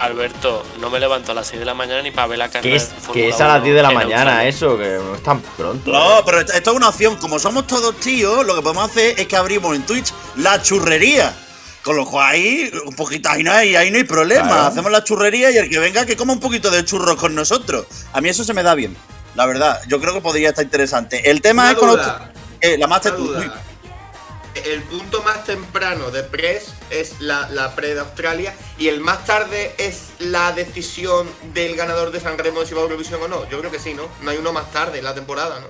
[0.00, 2.62] Alberto, no me levanto a las 6 de la mañana ni para ver la carrera.
[2.68, 4.48] Que es, de Fórmula que es a las 1 10 de la en mañana, Australia.
[4.48, 5.90] eso, que no es tan pronto.
[5.92, 6.22] No, eh.
[6.26, 7.16] pero esto esto es una opción.
[7.16, 11.32] Como somos todos tíos, lo que podemos hacer es que abrimos en Twitch la churrería.
[11.84, 14.48] Con lo cual ahí, un poquito, ahí no hay, ahí no hay problema.
[14.48, 14.62] Claro.
[14.62, 17.86] Hacemos la churrería y el que venga que coma un poquito de churros con nosotros.
[18.14, 18.96] A mí eso se me da bien.
[19.34, 21.28] La verdad, yo creo que podría estar interesante.
[21.30, 22.32] El tema Una es con los- duda.
[22.62, 23.38] eh, la Master duda.
[23.40, 23.50] Uy,
[24.64, 29.24] El punto más temprano de Press es la, la pre de Australia y el más
[29.26, 33.28] tarde es la decisión del ganador de San Remo de si va a Eurovisión o
[33.28, 33.48] no.
[33.50, 34.08] Yo creo que sí, ¿no?
[34.22, 35.66] No hay uno más tarde en la temporada, ¿no?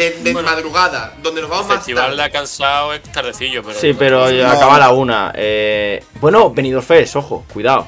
[0.00, 0.48] De, de Bueno.
[0.48, 2.16] madrugada, donde nos El vamos más festival tarde.
[2.16, 3.78] de ha cansado es tardecillo, pero.
[3.78, 4.48] Sí, pero No.
[4.50, 5.32] acaba la una.
[5.34, 7.86] Eh, bueno, Benidorm Fest, ojo, cuidado.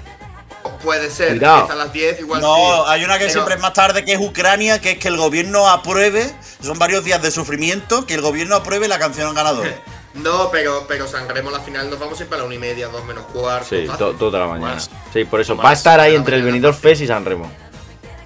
[0.84, 1.60] Puede ser, Cuidado.
[1.60, 2.82] empieza a las 10 igual No, sí.
[2.88, 5.16] hay una que Pero- siempre es más tarde, que es Ucrania, que es que el
[5.16, 9.70] gobierno apruebe, son varios días de sufrimiento, que el gobierno apruebe la canción ganadora.
[10.14, 12.58] No, pero, pero San Remo la final nos vamos a ir para la una y
[12.58, 13.68] media, dos menos cuarto.
[13.70, 13.86] Sí,
[14.18, 14.74] toda la mañana.
[14.74, 14.90] Más.
[15.10, 15.54] Sí, por eso.
[15.56, 15.64] Más.
[15.64, 16.42] Va a estar ahí entre el.
[16.42, 17.50] Benidorm Fest y San Remo.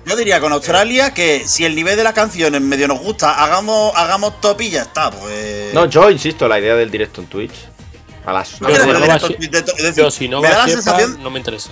[0.07, 3.93] Yo diría con Australia que si el nivel de las canciones medio nos gusta, hagamos,
[3.97, 5.75] hagamos top y ya está, pues.
[5.75, 7.55] No, yo insisto, la idea del directo en Twitch.
[8.25, 10.41] A las No quiero si no va directo- a- directo- es decir, Pero si no
[10.41, 11.23] me da a la Chepa, sensación.
[11.23, 11.71] no me interesa.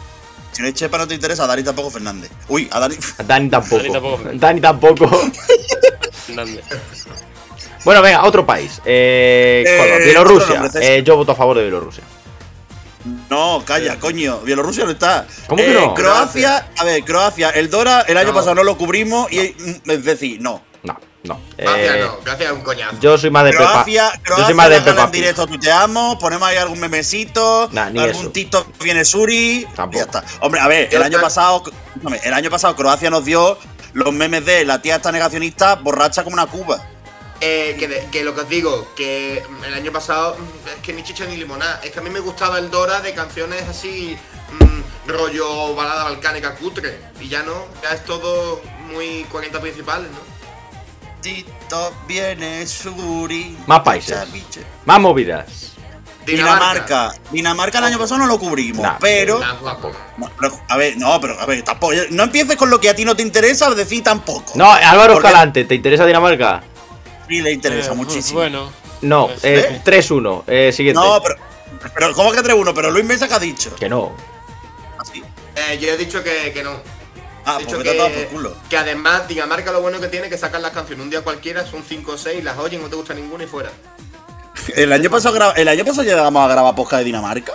[0.53, 2.31] Si no hay Chepa no te interesa, a Dani tampoco Fernández.
[2.49, 2.97] Uy, a Dani.
[3.27, 3.77] Dani tampoco.
[3.83, 4.23] Dani tampoco.
[4.35, 5.31] Dani tampoco.
[6.27, 6.65] Fernández.
[7.85, 8.81] bueno, venga, otro país.
[8.85, 10.61] Eh, Eh, Bielorrusia.
[10.61, 10.97] nombre.
[10.99, 12.03] Eh, yo voto a favor de Bielorrusia.
[13.31, 14.39] No, calla, coño.
[14.41, 15.27] Bielorrusia no está.
[15.47, 15.95] ¿Cómo que Eh, no?
[15.95, 18.35] Croacia, a ver, Croacia, el Dora el año No.
[18.35, 19.55] pasado no lo cubrimos y
[19.87, 20.63] es decir, no.
[20.83, 21.41] No, no.
[21.57, 22.97] Gracias, Eh, no, gracias a un coñazo.
[23.01, 23.65] Yo soy más de Pepa.
[23.65, 25.21] Croacia, yo Croacia, soy más de la gala Peppa en Pig.
[25.21, 28.31] directo tuiteamos, ponemos ahí algún memecito, Nah, ni algún eso.
[28.33, 29.97] TikTok viene Suri, Tampoco.
[29.97, 30.25] y ya está.
[30.41, 31.63] Hombre, a ver, el año pasado,
[31.95, 33.59] escúchame, el año pasado Croacia nos dio
[33.93, 36.83] los memes de la tía esta negacionista borracha como una cuba.
[37.47, 40.95] Eh, que, de- que lo que os digo, que el año pasado mm, es que
[40.95, 41.79] ni chicha ni limonada.
[41.85, 44.17] Es que a mí me gustaba el Dora de canciones así,
[44.61, 46.99] mm, rollo balada balcánica cutre.
[47.21, 50.19] Y ya no, ya es todo muy 40 principales, ¿no?
[51.21, 53.59] Tito viene Suri.
[53.67, 54.17] Más países.
[54.87, 55.73] Más movidas.
[56.25, 57.13] Dinamarca.
[57.31, 59.93] Dinamarca el año pasado no lo cubrimos, Nah, pero, Tampoco.
[60.17, 61.93] no, pero, A ver, no, pero a ver, tampoco.
[62.11, 64.53] No empieces con lo que a ti no te interesa, decir tampoco.
[64.55, 66.63] No, Álvaro Escalante, ¿te interesa Dinamarca?
[67.29, 68.41] Sí le interesa Eh, muchísimo.
[68.41, 69.83] Bueno, No, Pues, eh, ¿eh?
[69.85, 70.45] 3-1.
[70.47, 71.01] Eh, siguiente.
[71.01, 71.37] No, pero,
[71.95, 72.73] pero ¿cómo que 3-1?
[72.75, 73.75] Pero Luis Mesa que ha dicho.
[73.77, 74.13] Que no.
[74.99, 75.23] Así.
[75.57, 76.73] Eh, yo he dicho que, que no.
[77.47, 78.57] Ah, He dicho porque te ha dado por que, culo.
[78.71, 81.67] que además Dinamarca lo bueno que tiene es que sacan las canciones un día cualquiera,
[81.67, 83.71] son 5 o 6, las oyen, no te gusta ninguna y fuera.
[84.77, 87.53] ¿El año, pasado ¿El año pasado llegamos a grabar podcast de Dinamarca?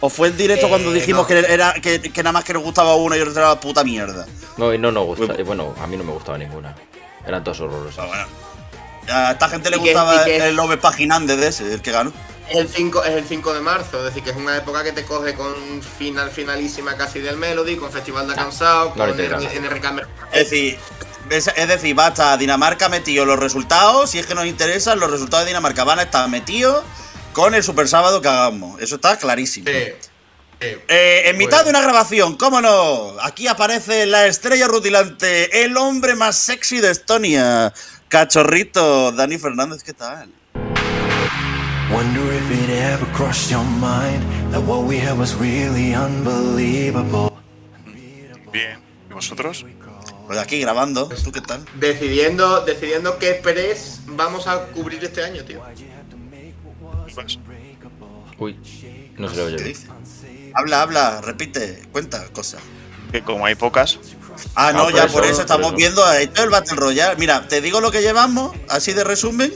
[0.00, 1.26] ¿O fue el directo Eh, cuando dijimos no.
[1.28, 3.82] que, era, que, que nada más que nos gustaba uno y otro era la puta
[3.82, 4.26] mierda?
[4.56, 5.34] No, y no nos gusta.
[5.36, 6.74] Eh, Bueno, a mí no me gustaba ninguna.
[7.26, 7.94] Eran todos horrorosos.
[7.96, 8.26] Pero bueno.
[9.12, 12.12] A esta gente le ¿Y qué- gustaba el Love Paginante de ese, el que ganó.
[12.48, 14.92] Es el 5, es el 5 de marzo, es decir, que es una época que
[14.92, 15.54] te coge con
[15.98, 19.10] final finalísima casi del Melody, con Festival de Cansado, no con.
[19.16, 20.06] NRK.
[20.32, 20.78] Es decir,
[21.30, 24.10] es, es decir, va a estar Dinamarca metido los resultados.
[24.10, 26.84] Si es que nos interesan, los resultados de Dinamarca van a estar metidos
[27.32, 28.80] con el Super Sábado que hagamos.
[28.80, 29.66] Eso está clarísimo.
[29.68, 29.92] Sí.
[30.62, 30.76] Sí.
[30.88, 31.64] Eh, en mitad Bueno.
[31.64, 33.16] de una grabación, ¿cómo no?
[33.20, 37.72] Aquí aparece la estrella rutilante, el hombre más sexy de Estonia.
[38.08, 40.30] Cachorrito, Dani Fernández, ¿qué tal?
[48.52, 48.78] Bien.
[49.10, 49.66] ¿Y vosotros?
[50.26, 51.64] Pues aquí grabando, ¿tú qué tal?
[51.74, 55.60] Decidiendo, decidiendo qué press vamos a cubrir este año, tío.
[57.14, 57.38] Pues,
[58.38, 58.58] Uy,
[59.18, 59.76] no se le oye.
[60.54, 62.60] Habla, habla, repite, cuenta cosas.
[63.10, 63.98] que como hay pocas,
[64.54, 65.76] Ah, no, por ya eso, por eso por estamos eso.
[65.76, 67.16] viendo a esto el Battle Royale.
[67.16, 69.52] Mira, te digo lo que llevamos, así de resumen.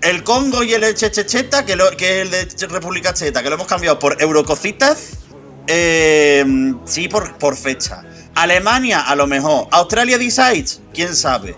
[0.00, 3.56] El Congo y el Chechecheta, que, lo- que es el de República Cheta, que lo
[3.56, 5.10] hemos cambiado por Eurococitas.
[5.66, 6.44] Eh,
[6.86, 8.02] sí, por, por fecha.
[8.34, 9.68] Alemania, a lo mejor.
[9.70, 11.56] Australia Decides, quién sabe.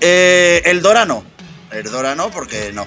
[0.00, 1.24] Eh, el Dora no.
[1.70, 2.86] El Dora no, porque no.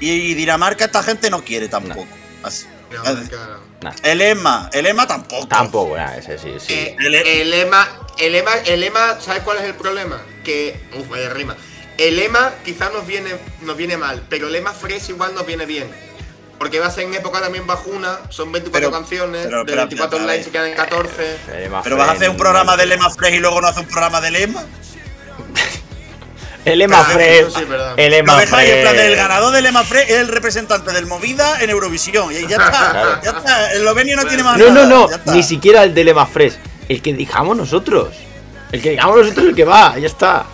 [0.00, 2.06] Y Dinamarca, esta gente no quiere tampoco.
[2.42, 2.66] Así.
[2.90, 3.58] Dinamarca.
[3.82, 5.46] Nah, El EMA, el EMA tampoco.
[5.48, 6.72] tampoco, nah, ese sí, sí.
[6.72, 7.86] Eh, El- el lema,
[8.18, 10.20] el lema, el lema, ¿sabes cuál es el problema?
[10.44, 11.56] Que, uf, vaya rima.
[11.98, 13.30] El lema quizás nos viene,
[13.62, 15.88] nos viene mal, pero el lema fresh igual nos viene bien.
[16.58, 19.82] Porque va a ser en época también bajuna, son 24 Pero- canciones, pero, de espera,
[19.82, 21.36] 24 espera, a online se quedan 14.
[21.54, 23.88] Elema Pero vas a hacer un programa de Lema Fresh y luego no haces un
[23.88, 24.64] programa de Lema.
[26.66, 27.46] Elema Ah, Fred.
[27.48, 28.96] sí plan Fred.
[28.96, 32.30] del ganador de Lema Fresh es el representante del Movida en Eurovisión.
[32.32, 33.20] Y ya está, Claro.
[33.22, 33.72] ya está.
[33.72, 36.54] El Lovenio no tiene más No, no, nada, no, ni siquiera el de Elema Fresh.
[36.88, 38.08] El que dijamos nosotros.
[38.72, 40.44] El que digamos nosotros es el que va, ya está.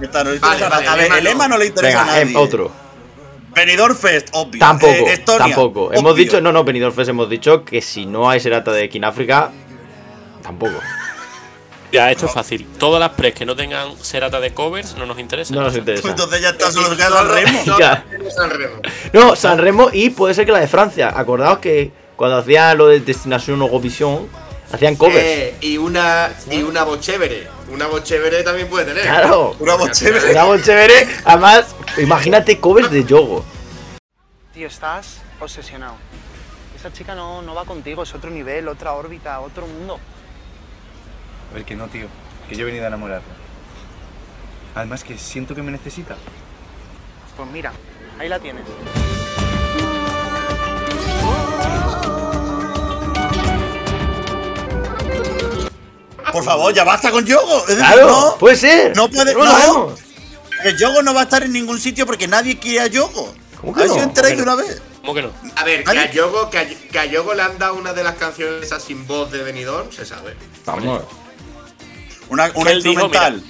[0.00, 1.30] Ya está, no Vale, vale, a ver, el no.
[1.30, 2.36] Lema no le interesa Venga, a em, nadie.
[2.44, 2.72] otro.
[3.54, 4.58] Benidorm Fest, obvio.
[4.58, 5.92] Tampoco, Eh, Estonia, tampoco.
[5.92, 9.50] Hemos dicho, no, no, Benidorm Fest hemos dicho que si no hay serata de Kináfrica,
[10.42, 10.78] tampoco.
[11.92, 12.66] Ya, esto es fácil.
[12.78, 15.56] Todas las pres que no tengan serata de covers no nos interesan.
[15.56, 16.02] No nos interesa.
[16.02, 17.64] Pues entonces ya está, solo San Remo.
[18.30, 18.80] San Remo.
[19.12, 21.12] No, San Remo y puede ser que la de Francia.
[21.14, 24.28] Acordaos que cuando hacían lo de Destinación Eurovisión,
[24.72, 25.18] hacían covers.
[25.18, 27.48] Eh, y una y una bochevere.
[27.72, 29.02] Una bochevere también puede tener.
[29.02, 29.56] Claro.
[29.58, 30.30] Una bochevere.
[30.30, 31.08] Era muy chévere.
[31.24, 33.44] Además, imagínate covers de Yogo.
[34.54, 35.94] Tío, estás obsesionado.
[36.76, 39.98] Esa chica no, no va contigo, es otro nivel, otra órbita, otro mundo.
[41.50, 42.06] A ver, que no, tío.
[42.48, 43.26] Que yo he venido a enamorarla.
[44.74, 46.16] Además que siento que me necesita.
[47.36, 47.72] Pues mira,
[48.18, 48.64] ahí la tienes.
[56.32, 57.64] Por favor, ya basta con Yogo.
[57.64, 58.96] Claro, no, puede ser.
[58.96, 59.34] no puede.
[59.34, 59.94] No No,
[60.62, 63.34] que Yogo no va a estar en ningún sitio porque nadie quiere a Yogo.
[63.60, 64.02] ¿Cómo que A ver si no?
[64.02, 64.82] os enteráis de ¿Cómo una vez.
[65.00, 65.32] ¿Cómo que no?
[65.56, 68.04] A ver, que a, Yogo, que, a, que a Yogo le han dado una de
[68.04, 70.36] las canciones esas sin voz de Benidorm, se sabe.
[70.64, 71.02] Vamos.
[72.30, 73.42] Una, una él dijo, instrumental.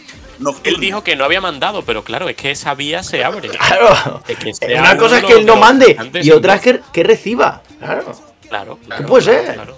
[0.65, 3.49] Él dijo que no había mandado, pero claro, es que esa vía se abre.
[3.59, 4.23] Claro.
[4.27, 7.03] Es que sea Una cosa es que él no mande y otra es que, que
[7.03, 7.63] reciba.
[7.79, 8.05] Claro.
[8.05, 8.23] voz.
[8.49, 9.07] Claro, ¿Qué claro.
[9.07, 9.55] puede ser?
[9.55, 9.77] claro.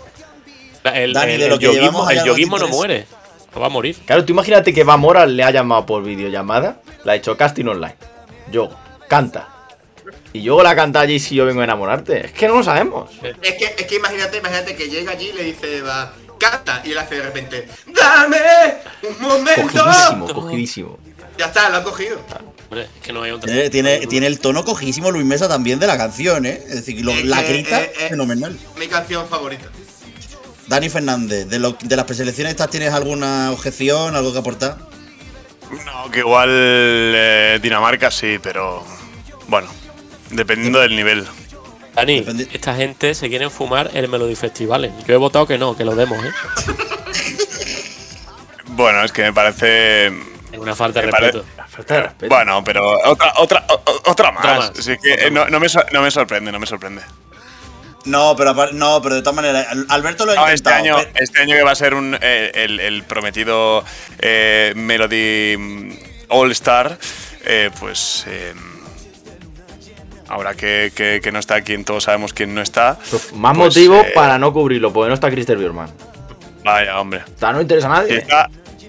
[0.82, 3.06] La- El, Dani, el- de lo el yoguismo, no yoguismo muere.
[3.54, 3.96] No va a morir.
[4.06, 7.66] Claro, tú imagínate que Va Mora le ha llamado por videollamada, la ha hecho casting
[7.66, 7.96] online.
[8.50, 8.70] Yo,
[9.08, 9.48] canta.
[10.32, 12.26] Y yo la canta allí si yo vengo a enamorarte.
[12.26, 13.10] Es que no lo sabemos.
[13.42, 16.14] Es que, es que imagínate, imagínate que llega allí y le dice, va,
[16.84, 18.38] y él hace de repente, ¡Dame
[19.02, 19.62] un momento!
[19.62, 20.98] Cogidísimo, cogidísimo.
[21.38, 22.20] Ya está, lo ha cogido.
[22.64, 23.46] Hombre, es que no hay otra.
[23.50, 26.62] Tiene, tiene, tiene el tono cojísimo Luis Mesa también de la canción, ¿eh?
[26.66, 28.58] Es decir, lo- Es la que, grita eh, eh, fenomenal.
[28.78, 29.66] Mi canción favorita.
[30.68, 34.78] Dani Fernández, de, lo- de las preselecciones estas, ¿tienes alguna objeción, algo que aportar?
[35.84, 38.84] No, que igual eh, Dinamarca sí, pero
[39.48, 39.68] bueno,
[40.30, 41.26] dependiendo del nivel.
[41.94, 44.92] Dani, esta gente se quieren fumar el Melody Festivales.
[45.06, 46.30] Yo he votado que no, que lo demos, ¿eh?
[48.74, 50.06] Bueno, es que me parece.
[50.06, 51.44] Es una falta de pare- respeto.
[51.68, 52.34] Falta de respeto.
[52.34, 53.64] Bueno, pero otra, otra,
[54.06, 54.40] otra más.
[54.44, 54.70] Otra más.
[54.78, 57.02] Así que eh, no, no me, sor- no me sorprende, no me sorprende.
[58.06, 61.10] No, pero, no, pero de todas maneras, Al- Alberto lo ha No, este año, pero-
[61.16, 63.84] este año que va a ser un, eh, el, el prometido
[64.18, 65.92] eh, Melody mm,
[66.28, 66.98] All Star,
[67.44, 68.54] eh, pues eh,
[70.28, 72.98] ahora que, que- que no está quien todos sabemos quién no está.
[73.34, 75.90] Más pues, motivo eh, para no cubrirlo, porque no está Christer Bjorman.
[76.64, 77.22] Vaya, hombre.
[77.26, 78.18] Está, no interesa a Si nadie.
[78.18, 78.48] está,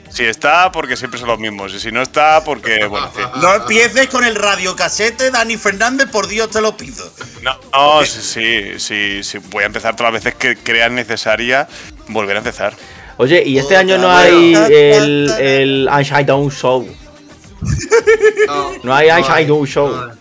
[0.09, 1.73] si está, porque siempre son los mismos.
[1.73, 3.09] Y si no está, porque, bueno.
[3.41, 7.03] No empieces con el radiocasete, Dani Fernández, por Dios te lo pido.
[7.41, 11.67] No, no, sí, sí, sí, sí, Voy a empezar todas las veces que crean necesaria
[12.09, 12.73] volver a empezar.
[13.17, 16.87] Oye, y este año no hay el, el Einstein Down Show.
[18.83, 19.89] No hay Einstein Down Show.
[19.89, 20.11] No,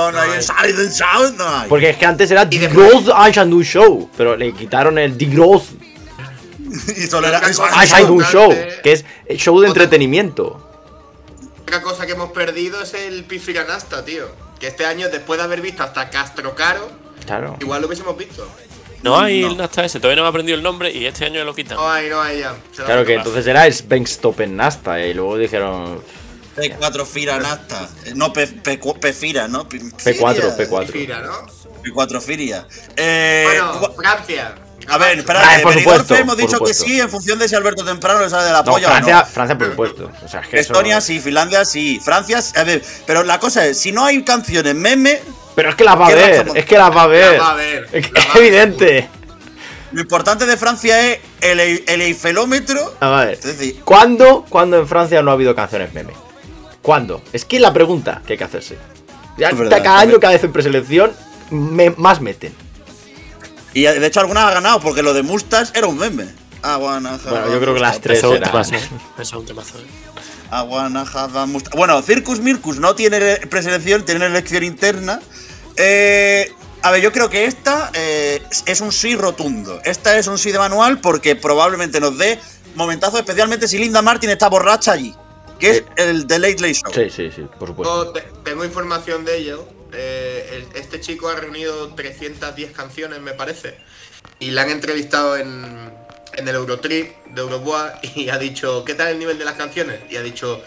[0.00, 1.68] no hay Inside the Sound, no hay.
[1.68, 4.10] Porque es que antes era The Gross Einstein Down Show.
[4.16, 5.70] Pero le quitaron el The Gross
[6.96, 8.54] Y solo era Down Show.
[8.82, 10.68] Que es el show de entretenimiento.
[11.66, 14.26] La cosa que hemos perdido es el Pifiranasta, tío.
[14.60, 16.90] Que este año, después de haber visto hasta Castro Caro,
[17.26, 17.56] Claro.
[17.60, 18.46] igual lo hubiésemos visto.
[19.02, 21.42] No hay el Nasta ese, todavía no me ha aprendido el nombre y este año
[21.44, 21.76] lo quitan.
[21.76, 22.54] No hay, no hay ya.
[22.76, 25.04] Claro que entonces era Svenstopen Nasta.
[25.04, 26.00] Y luego dijeron
[26.56, 27.88] P4 Fira Nasta.
[28.04, 29.68] Eh, No, P, P, P-Fira, ¿no?
[29.68, 30.56] P- P4, Firia.
[30.56, 30.92] P4.
[30.94, 31.46] Mira, ¿no?
[31.82, 32.66] P4 Firia.
[32.96, 34.54] Eh, Bueno, Francia.
[34.88, 37.48] a ver, espera, Ah, eh, por supuesto, hemos por dicho que sí en función de
[37.48, 39.26] si Alberto Temprano le sale de la No, polla Francia, o no.
[39.26, 40.10] Francia por supuesto.
[40.24, 43.66] O sea, es que eso- Estonia sí, Finlandia sí, Francia, a ver, pero la cosa
[43.66, 45.20] es, si no hay canciones meme,
[45.54, 47.40] Pero es que las va a ¿Qué ver, es que las va a ver.
[47.40, 48.44] va a ver, Es, que la es va a ver.
[48.46, 49.08] evidente.
[49.92, 52.94] lo importante de Francia es el, el eifelómetro.
[53.00, 53.34] A ver.
[53.34, 56.12] Es decir, ¿Cuándo, ¿Cuándo en Francia no ha habido canciones meme?
[56.82, 57.22] ¿Cuándo?
[57.32, 58.76] Es que es la pregunta que hay que hacerse.
[59.38, 61.12] Ya verdad, cada año, cada vez en preselección,
[61.50, 62.52] me- más meten.
[63.74, 66.24] y de hecho algunas ha ganado porque lo de Mustache era un meme.
[66.64, 68.50] I wanna have Bueno, a yo creo que las tres eran.
[68.64, 68.76] Eso
[69.18, 69.78] es un temazo.
[69.78, 69.84] ¿eh?
[70.52, 71.76] I wanna have a mustache.
[71.76, 75.18] Bueno, Circus Mircus no tiene preselección, tiene elección interna.
[75.76, 79.80] Eh, a ver, yo creo que esta eh, es un sí rotundo.
[79.84, 82.38] Esta es un sí de manual porque probablemente nos dé
[82.74, 85.14] momentazos, especialmente si Linda Martin está borracha allí.
[85.62, 85.84] Que es Sí.
[85.96, 86.92] el The Late Late Show.
[86.92, 88.04] Sí, sí, sí, por supuesto.
[88.06, 89.64] Yo te- tengo información de ello.
[89.92, 93.76] Eh, el- este chico ha reunido 310 canciones, me parece.
[94.40, 95.92] Y la han entrevistado en,
[96.34, 100.00] en el Eurotrip de Eurobois y ha dicho, ¿qué tal el nivel de las canciones?
[100.10, 100.60] Y ha dicho,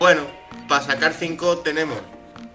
[0.00, 0.26] bueno,
[0.68, 1.98] para sacar 5 tenemos.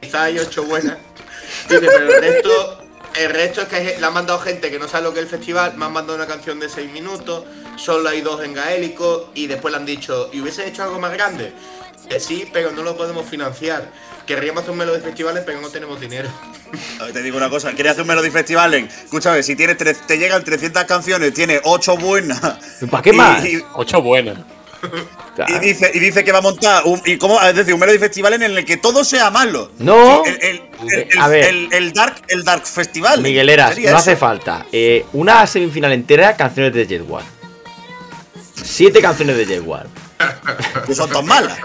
[0.02, 0.98] Quizá hay 8 buenas.
[1.70, 2.84] Dice, pero el resto,
[3.16, 5.30] el resto es que le han mandado gente que no sabe lo que es el
[5.32, 7.46] festival, me han mandado una canción de 6 minutos,
[7.78, 11.14] solo hay dos en gaélico y después le han dicho, ¿y hubiese hecho algo más
[11.14, 11.54] grande?
[12.10, 13.90] Que sí, pero no lo podemos financiar.
[14.28, 16.30] Querríamos hacer un melo de festivales, pero no tenemos dinero.
[17.00, 19.78] A ver, Te digo una cosa, quieres hacer un Melody Festival en, escúchame, si tienes
[19.78, 22.40] tres- te llegan 300 canciones, tiene 8 buenas.
[22.90, 23.46] ¿Para qué y- más?
[23.46, 24.38] y- Ocho buenas.
[25.48, 27.98] Y dice, y dice que va a montar un, y cómo, es decir, un Melody
[27.98, 29.72] Festival en el que todo sea malo.
[29.80, 30.24] No.
[30.26, 31.46] El, el- el- el- A ver.
[31.46, 33.22] el- el Dark, el Dark Festival.
[33.22, 33.96] Migueleras, no eso.
[33.98, 34.66] hace falta.
[34.72, 37.24] Eh, una semifinal entera, canciones de Jet War.
[38.64, 39.88] Siete canciones de Jet War.
[40.86, 41.58] Que son tan malas.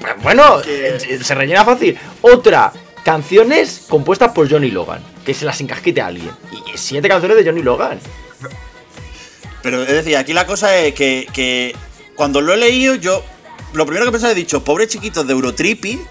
[0.00, 1.98] Pues bueno, eh, se rellena fácil.
[2.22, 2.72] Otra,
[3.04, 5.02] canciones compuestas por Johnny Logan.
[5.24, 6.30] Que se las encasquete a alguien.
[6.52, 7.98] Y siete canciones de Johnny Logan.
[9.62, 11.74] Pero es decir, aquí la cosa es que, que
[12.14, 13.24] cuando lo he leído, yo
[13.72, 16.06] lo primero que pensaba he dicho, pobres chiquitos de Eurotripping,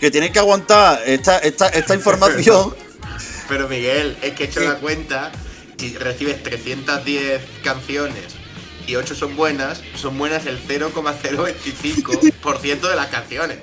[0.00, 2.74] que tienen que aguantar esta, esta, esta información.
[3.48, 5.32] Pero Miguel, es que he hecho la cuenta,
[5.76, 8.41] si recibes 310 canciones
[8.86, 13.58] y 8 son buenas, son buenas el 0,025% de las canciones.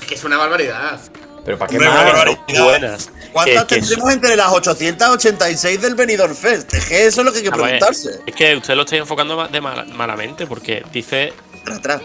[0.00, 1.00] Es que es una barbaridad.
[1.44, 2.02] Pero ¿para qué Hombre, más?
[2.02, 2.64] una barbaridad.
[2.64, 3.10] buenas.
[3.32, 6.74] ¿Cuántas Que- que tendremos entre las 886 del Benidorm Fest?
[6.74, 8.20] Es que eso es lo que hay que ver, preguntarse.
[8.26, 11.32] es que usted lo está enfocando de mala- malamente porque dice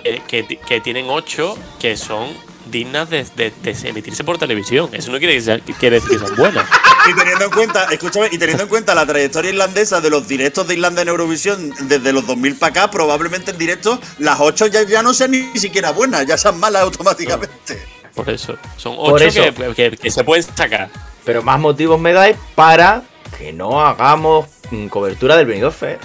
[0.03, 2.29] eh, que, que tienen ocho que son
[2.71, 4.89] dignas de, de- de emitirse por televisión.
[4.93, 6.67] Eso no quiere, decir- quiere decir que sean buenas.
[7.06, 10.65] Y teniendo en cuenta, escúchame, y teniendo en cuenta la trayectoria irlandesa de los directos
[10.69, 14.84] de Irlanda en Eurovisión desde los 2000 para acá, probablemente en directo las 8 ya,
[14.84, 17.86] ya no sean ni siquiera buenas, ya sean malas automáticamente.
[18.15, 18.56] Por eso.
[18.78, 19.41] Son Por ocho eso.
[19.54, 20.89] que, que- que se pueden sacar.
[21.26, 23.04] Pero más motivos me dais para
[23.38, 26.02] que no hagamos mm, cobertura del Benidorm Fest.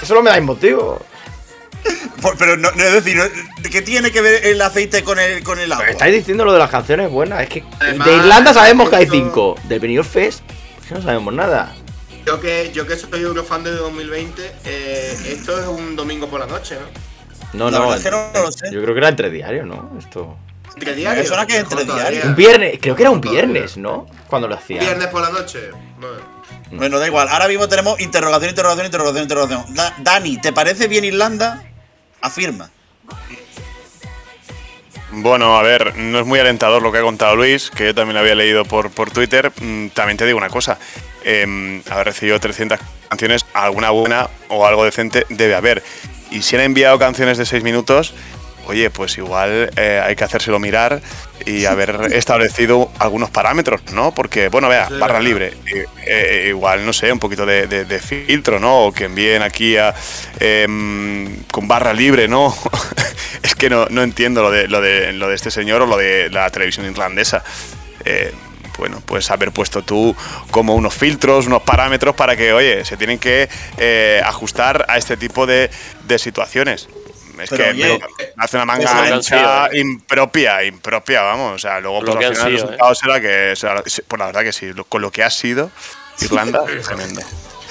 [0.00, 1.04] Eso no me dais motivo.
[2.38, 3.24] Pero no, no, es decir, no-
[3.70, 5.86] ¿qué tiene que ver el aceite con el, con el agua?
[5.86, 7.42] Estáis diciendo lo de las canciones buenas.
[7.42, 9.56] Es que Además, de Irlanda sabemos que hay cinco.
[9.64, 10.42] Del Benidorm Fest
[10.82, 11.74] es que no sabemos nada.
[12.26, 16.46] Yo que, yo que soy Eurofan de 2020, eh, esto es un domingo por la
[16.46, 17.10] noche, ¿no?
[17.52, 17.88] No, La no.
[17.88, 18.66] verdad es que no lo sé.
[18.70, 19.90] Yo creo que era entre diario, ¿no?
[19.98, 20.36] Esto.
[20.74, 21.22] Entre diarios.
[21.24, 22.22] Me suena que es entre todavía.
[22.26, 24.06] Un viernes, creo que era un viernes, ¿no?
[24.28, 24.80] Cuando lo hacía.
[24.80, 25.70] Viernes por la noche.
[25.98, 26.40] Bueno.
[26.72, 27.26] Bueno, da igual.
[27.28, 29.74] Ahora mismo tenemos interrogación, interrogación, interrogación, interrogación.
[29.74, 31.64] Da- Dani, ¿te parece bien Irlanda?
[32.20, 32.70] Afirma.
[35.12, 38.14] Bueno, a ver, no es muy alentador lo que ha contado Luis, que yo también
[38.14, 39.52] lo había leído por, por Twitter.
[39.60, 40.78] Mm, También te digo una cosa,
[41.24, 42.78] eh, haber recibido 300
[43.08, 45.82] canciones, alguna buena o algo decente debe haber.
[46.30, 48.14] Y si han enviado canciones de 6 minutos,
[48.66, 51.00] oye, pues igual eh, hay que hacérselo mirar
[51.46, 54.12] y haber establecido algunos parámetros, ¿no?
[54.14, 57.84] Porque, bueno, vea, Sí, barra libre, eh, eh, igual, no sé, un poquito de, de-
[57.84, 58.86] de filtro, ¿no?
[58.86, 59.94] O que envíen aquí a,
[60.38, 62.54] em, con barra libre, ¿no?
[63.42, 65.96] es que no, no entiendo lo de, lo, de, lo de este señor o lo
[65.96, 67.42] de la televisión irlandesa.
[68.04, 68.32] Eh,
[68.78, 70.16] bueno, pues haber puesto tú
[70.50, 75.18] como unos filtros, unos parámetros para que, oye, se tienen que eh, ajustar a este
[75.18, 75.70] tipo de,
[76.06, 76.88] de situaciones.
[77.42, 77.98] Es Pero, que oye,
[78.36, 79.80] me hace una manga ancha sido, ¿eh?
[79.80, 81.54] impropia, impropia, vamos.
[81.54, 84.52] O sea, luego Lo pues, el sido, resultado será que, será- pues la verdad que
[84.52, 85.70] sí, con lo que ha sido
[86.20, 87.22] Irlanda, tremendo.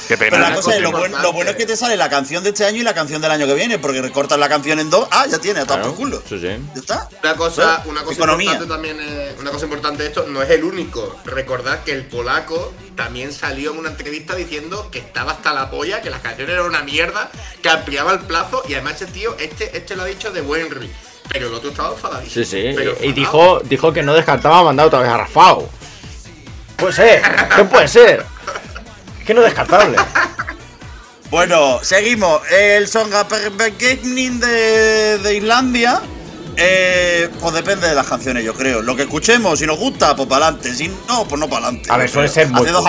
[0.10, 2.44] Qué Pero la cosa es, lo, bueno, lo bueno es que te sale la canción
[2.44, 4.90] de este año y la canción del año que viene, porque recortas la canción en
[4.90, 6.20] dos, ah, ya tiene, a tomar por culo.
[6.28, 6.48] Sí, sí.
[6.48, 7.08] ¿Ya está?
[7.22, 8.54] Una cosa, una cosa economía.
[8.54, 11.16] importante también una cosa importante de esto, no es el único.
[11.26, 16.02] Recordad que el polaco también salió en una entrevista diciendo que estaba hasta la polla,
[16.02, 17.30] que las canciones eran una mierda,
[17.62, 20.90] que ampliaba el plazo y además este tío, este, este lo ha dicho de Wenry.
[21.32, 22.46] Pero el otro estaba enfadadísimo.
[22.46, 22.74] Sí, sí.
[22.76, 25.70] Pero y dijo, dijo que no descartaba mandar otra vez a Rafao.
[26.78, 27.22] Puede ser,
[27.56, 28.39] ¿qué puede ser?
[29.30, 29.96] Que no es descartable.
[31.30, 32.42] Bueno, seguimos.
[32.50, 36.02] El Songaperbekening de, de Islandia.
[36.58, 38.82] Eh, pues depende de las canciones, yo creo.
[38.82, 40.74] Lo que escuchemos, si nos gusta, pues para adelante.
[40.74, 41.92] Si no, pues no para adelante.
[41.92, 42.84] A ver, suele ser muy hace dos,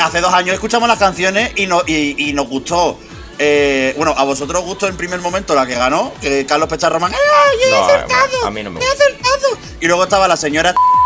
[0.00, 3.00] hace años escuchamos las canciones y, no, y, y nos gustó.
[3.40, 7.12] eh, bueno, a vosotros os gustó en primer momento la que ganó, que Carlos Pecharroman.
[7.12, 8.46] ¡Ay, he No, acertado!
[8.46, 9.58] a mí no me ¡He acertado!
[9.80, 10.72] Y luego estaba la señora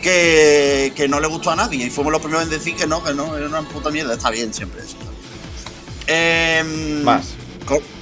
[0.00, 1.86] que, que no le gustó a nadie.
[1.86, 4.14] Y fuimos los primeros en decir que no, que no, era una puta mierda.
[4.14, 4.96] Está bien siempre eso.
[6.06, 7.34] Em, Más.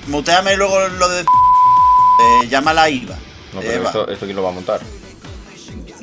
[0.06, 1.20] Muteame luego lo de.
[1.22, 3.16] Eh, llámala a Iva.
[3.52, 4.80] No, pero esto, esto quién lo va a montar.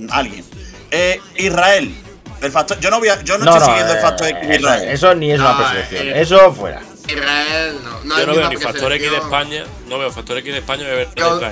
[0.10, 0.43] Alguien.
[0.91, 1.95] Eh, Israel.
[2.41, 4.27] El factor, yo no, voy a- yo no, No, estoy no, siguiendo el eh, factor
[4.27, 4.89] X de eso, Israel.
[4.89, 6.08] eso ni es una No, preselección.
[6.08, 6.82] eh, Eso fuera.
[7.08, 8.03] Israel no.
[8.03, 9.17] no Yo no veo ni Factor X de.
[9.17, 10.86] España, no veo Factor X de España.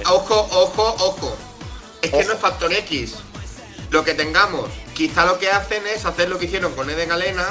[0.10, 1.38] Ojo, ojo, ojo.
[2.02, 3.16] Es que no es factor X.
[3.92, 7.46] Lo que tengamos, quizá lo que hacen es hacer lo que hicieron con Eden Galena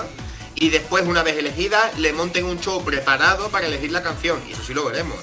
[0.55, 4.41] y después, una vez elegida, le monten un show preparado para elegir la canción.
[4.49, 5.17] Y eso sí lo veremos.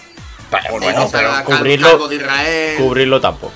[0.72, 2.78] Bueno, O pero cubrirlo, de Israel.
[2.78, 3.54] cubrirlo tampoco.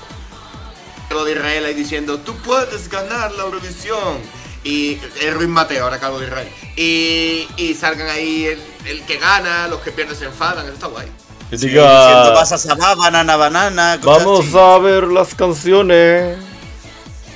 [1.08, 4.18] Calvo de Israel ahí diciendo, tú puedes ganar la Eurovisión.
[4.64, 6.48] Y el Ruiz Mateo, ahora Calvo de Israel.
[6.76, 10.64] Y, y salgan ahí el, el que gana, los que pierden se enfadan.
[10.66, 11.08] Eso está guay.
[11.50, 13.98] Que Sí, diga, diciendo vas a sabá, banana, banana.
[14.02, 16.38] vamos a ver las canciones.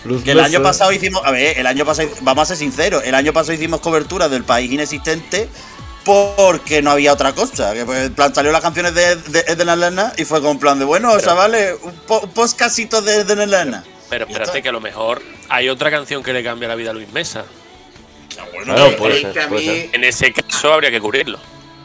[0.06, 3.02] Los Que el año pasado hicimos, a ver, el año pasado, vamos a ser sinceros,
[3.04, 5.48] el año pasado hicimos cobertura del país inexistente
[6.04, 7.74] porque no había otra cosa.
[7.74, 10.58] Que pues, en plan, salió las canciones de, de, de Elena y fue como en
[10.58, 13.84] plan de, bueno, chavales, un, po, un podcastito de, de Elena.
[14.08, 16.94] Pero espérate que a lo mejor hay otra canción que le cambia la vida a
[16.94, 17.44] Luis Mesa.
[18.54, 19.90] bueno, Bueno, puede ser, que a puede mí- ser.
[19.94, 21.40] En ese caso habría que cubrirlo.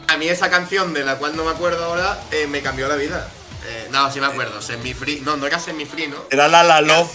[0.06, 2.96] A mí esa canción, de la cual no me acuerdo ahora, eh, me cambió la
[2.96, 3.28] vida.
[3.66, 4.60] Eh, no, sí me acuerdo.
[4.62, 5.20] Semi Free.
[5.24, 6.16] No, no era Semi Free, ¿no?
[6.30, 7.10] Era la La Love.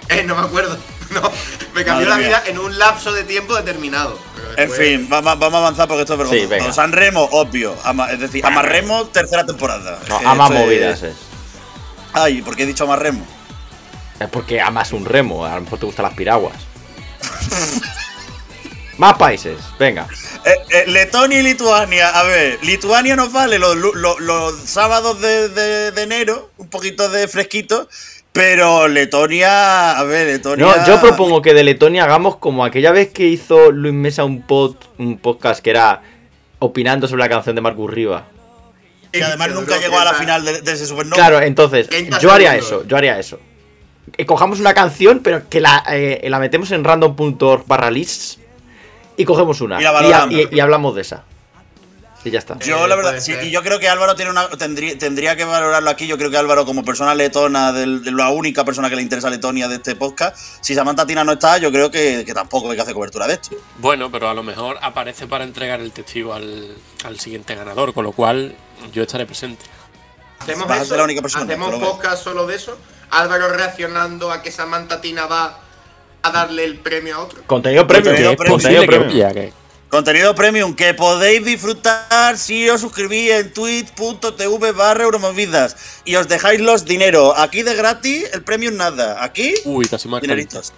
[0.08, 0.76] Eh, no me acuerdo.
[1.10, 1.22] No,
[1.74, 2.26] me cambió Madre la mía.
[2.28, 4.18] vida en un lapso de tiempo determinado.
[4.36, 6.48] Pero En después- fin, vamos, vamos a avanzar porque esto es Sí, vergonzoso.
[6.50, 6.72] venga.
[6.74, 7.74] San Remo, obvio.
[7.82, 10.00] Ama- es decir, Amarremo, tercera temporada.
[10.06, 11.16] No, Que ama esto es- movidas es.
[12.12, 13.26] Ay, ¿por qué he dicho Amarremo?
[14.20, 16.56] Es porque amas un remo, a lo mejor te gustan las piraguas.
[18.98, 20.08] Más países, venga.
[20.44, 22.10] Eh, eh, Letonia y Lituania.
[22.10, 26.68] A ver, Lituania nos vale los, lu- los- los sábados de, de- de enero, un
[26.68, 27.88] poquito de fresquito.
[28.38, 30.64] Pero Letonia, a ver, Letonia.
[30.64, 34.42] No, yo propongo que de Letonia hagamos como aquella vez que hizo Luis Mesa un,
[34.42, 36.02] pod, un podcast que era
[36.60, 38.26] opinando sobre la canción de Marcus Riva.
[39.12, 41.16] Y además nunca llegó a la final de, de ese supernova.
[41.16, 43.40] Claro, entonces, 30 yo haría eso, yo haría eso.
[44.16, 48.38] Que cojamos una canción, pero que la, eh, la metemos en random.org barra lists
[49.16, 49.80] y cogemos una.
[49.80, 50.34] Y la y, valoramos.
[50.34, 51.24] y- y hablamos de esa.
[52.24, 52.58] Y ya está.
[52.58, 55.88] Yo, la verdad, sí, y yo creo que Álvaro tiene una, tendría, tendría que valorarlo
[55.88, 56.06] aquí.
[56.08, 59.30] Yo creo que Álvaro, como persona letona, del- de la única persona que le interesa
[59.30, 62.76] Letonia de este podcast, si Samantha Tina no está, yo creo que, que tampoco hay
[62.76, 63.56] que hacer cobertura de esto.
[63.78, 68.04] Bueno, pero a lo mejor aparece para entregar el testigo al, al siguiente ganador, con
[68.04, 68.54] lo cual
[68.92, 69.64] yo estaré presente.
[70.40, 70.96] Hacemos eso.
[70.96, 72.76] la única persona, Hacemos podcast solo de eso.
[73.10, 75.60] Álvaro reaccionando a que Samantha Tina va
[76.22, 77.42] a darle el premio a otro.
[77.46, 78.34] Contenido premium.
[78.36, 78.60] Contenido premium.
[78.60, 79.52] Contenido premium.
[79.88, 86.60] Contenido premium que podéis disfrutar si os suscribís en twitch.tv barra euromovidas y os dejáis
[86.60, 87.34] los dinero.
[87.36, 89.24] Aquí de gratis, el premium nada.
[89.24, 90.74] Aquí, Uy, casi más dineritos.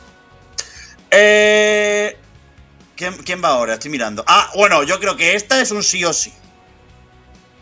[1.11, 2.17] Eh,
[2.95, 3.75] ¿quién, quién va ahora?
[3.75, 4.23] Estoy mirando.
[4.29, 6.33] Ah, bueno, yo creo que esta es un sí o sí.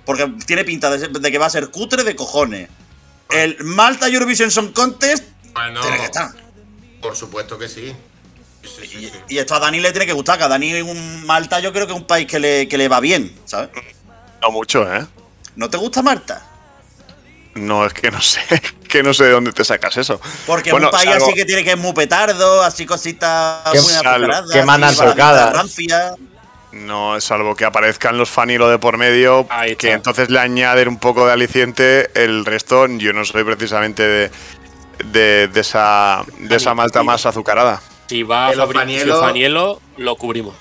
[0.04, 2.68] Porque tiene pinta de que va a ser cutre de cojones.
[3.30, 5.24] El Malta Eurovision Song Contest
[5.54, 6.30] Bueno, tiene que estar.
[7.00, 7.94] por supuesto que sí.
[9.28, 11.86] Y esto a Dani le tiene que gustar, que a Dani un Malta yo creo
[11.86, 13.70] que es un país que le, que le va bien, ¿sabes?
[14.42, 15.04] No mucho, ¿eh?
[15.56, 16.44] ¿No te gusta Malta?
[17.54, 18.40] No, es que no sé.
[18.88, 20.18] Que no sé de dónde te sacas eso.
[20.46, 23.60] Porque Bueno, es un país salvo- así que tiene que es muy petardo, así cositas
[23.70, 24.50] Que- muy azucaradas.
[24.50, 24.94] que mandan
[25.52, 26.14] rancias.
[26.72, 29.46] No, es salvo que aparezcan los fanilo de por medio,
[29.78, 32.10] que entonces le añaden un poco de aliciente.
[32.14, 34.30] El resto, yo no soy precisamente de,
[35.04, 37.82] de, de esa, de esa malta más azucarada.
[38.08, 40.54] Si va a Que los Fabri- si Fanielo- Fanielo, lo cubrimos.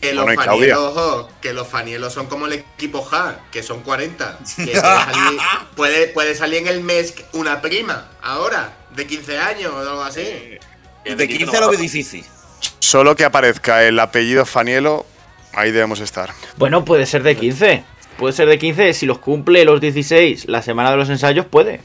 [0.00, 0.80] Que los Bueno, Claudia.
[0.80, 4.38] ojo, que los fanielos son como el equipo H, que son 40.
[4.56, 5.40] Que puede, salir,
[5.76, 10.58] puede, puede salir en el mes una prima, ahora, de 15 años o algo así.
[11.04, 12.24] De 15 lo veo difícil.
[12.80, 15.06] Solo que aparezca el apellido Fanielo,
[15.52, 16.30] ahí debemos estar.
[16.56, 17.84] Bueno, puede ser de 15.
[18.18, 18.92] Puede ser de 15.
[18.94, 21.80] Si los cumple los 16, la semana de los ensayos, puede.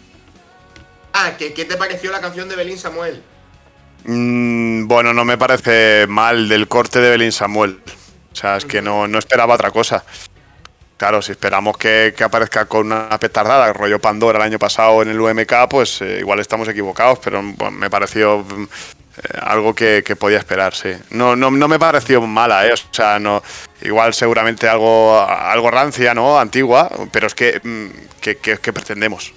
[1.13, 3.21] Ah, ¿qué, qué te pareció la canción de Belín Samuel?
[4.07, 7.79] Mm, bueno, no me parece mal del corte de Belín Samuel.
[8.31, 10.03] O sea, es que no, no esperaba otra cosa.
[10.95, 15.09] Claro, si esperamos que, que aparezca con una petardada, rollo Pandora el año pasado en
[15.09, 20.37] el UMK, pues eh, igual estamos equivocados, pero me pareció eh, algo que, que podía
[20.39, 20.89] esperar, sí.
[21.11, 22.73] No, no, no me pareció mala, ¿eh?
[22.73, 23.43] O sea, no,
[23.83, 26.39] igual seguramente algo, algo rancia, ¿no?
[26.39, 27.87] Antigua, pero es que, mm,
[28.21, 29.33] que- que pretendemos.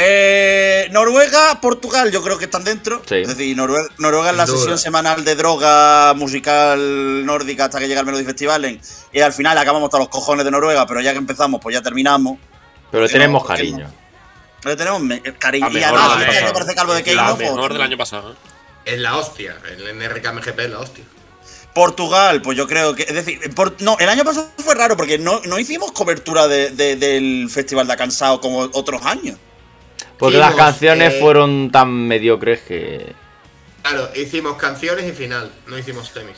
[0.00, 3.02] Eh, Noruega, Portugal, yo creo que están dentro.
[3.08, 3.16] Sí.
[3.16, 8.00] Es decir, Noruega, Noruega es la sesión semanal de droga musical nórdica hasta que llega
[8.00, 8.80] el Melody Festivalen.
[9.12, 11.82] Y al final acabamos hasta los cojones de Noruega, pero ya que empezamos, pues ya
[11.82, 12.38] terminamos.
[12.90, 13.92] Pero le ¿Por qué tenemos cariño.
[14.64, 15.68] Le tenemos me- cariño.
[15.68, 17.22] Y mejor además, del año año parece calvo de La Keino.
[17.22, 18.32] La pues, mejor del año pasado.
[18.32, 18.36] ¿eh?
[18.84, 21.04] Es la hostia, el NRKMGP es la hostia.
[21.74, 23.02] Portugal, pues yo creo que.
[23.02, 26.70] Es decir, por- no, el año pasado fue raro porque no, no hicimos cobertura de-
[26.70, 29.36] de- del Festival de Cansado como otros años.
[30.18, 33.14] Porque las canciones eh, fueron tan mediocres que.
[33.82, 36.36] Claro, hicimos canciones y final, no hicimos semis.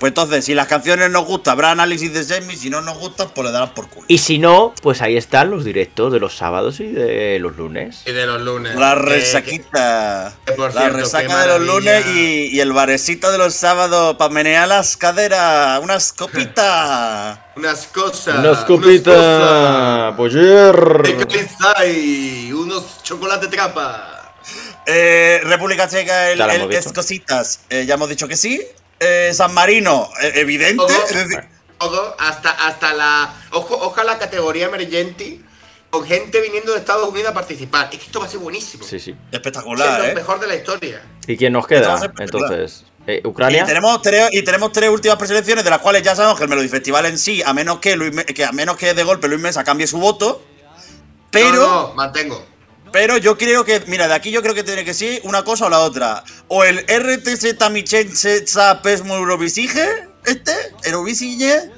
[0.00, 2.56] Pues entonces, si las canciones nos gustan, habrá análisis de semi.
[2.56, 4.06] Si no nos gustan, pues le darán por culo.
[4.08, 8.02] Y si no, pues ahí están los directos de los sábados y de los lunes.
[8.06, 8.74] Y de los lunes.
[8.76, 10.32] La Que- resaquita.
[10.46, 14.16] que por la cierto, resaca de los lunes y, y el barecito de los sábados
[14.16, 15.80] para menear las caderas.
[15.82, 17.38] Unas copitas.
[17.38, 18.34] que- Unas cosas.
[18.38, 20.14] Una unas escopita, cosas.
[20.16, 21.02] poller.
[21.02, 24.32] De unos chocolate trapa.
[24.86, 27.60] Eh, República Checa, el, el- es cositas.
[27.68, 28.62] Eh, ya hemos dicho que sí.
[29.00, 30.76] Eh, San Marino, eh, evidente.
[30.76, 31.44] Todo, es decir,
[31.78, 33.34] todo, hasta, hasta la.
[33.52, 35.40] Ojo, ojo a la categoría emergente.
[35.88, 37.88] Con gente viniendo de Estados Unidos a participar.
[37.90, 38.84] Es que esto va a ser buenísimo.
[38.84, 39.16] Sí, sí.
[39.32, 40.14] Espectacular, lo ¿eh?
[40.14, 41.02] mejor de la historia.
[41.26, 41.98] ¿Y quién nos queda?
[42.20, 43.62] Entonces, Eh, Ucrania.
[43.62, 46.50] Y tenemos, tres, y tenemos tres últimas preselecciones, de las cuales ya sabemos que el
[46.50, 49.40] Melody Festival en sí, a menos que, Luis que a menos que de golpe Luis
[49.40, 50.44] Mesa cambie su voto.
[51.32, 51.54] Pero.
[51.54, 52.46] No, no, mantengo.
[52.92, 55.66] Pero yo creo que, mira, de aquí yo creo que tiene que ser una cosa
[55.66, 56.24] o la otra.
[56.48, 60.52] O el RTC Tamichense Zapesmo Eurovisige, este,
[60.84, 61.70] Eurovisige,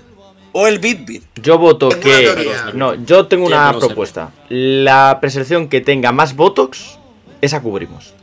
[0.53, 1.23] o el Bitbit.
[1.37, 2.55] Yo voto Tengo que.
[2.75, 3.87] No, yo tengo una no sé.
[3.87, 4.31] propuesta.
[4.49, 6.99] La preselección que tenga más votos,
[7.41, 8.15] esa cubrimos.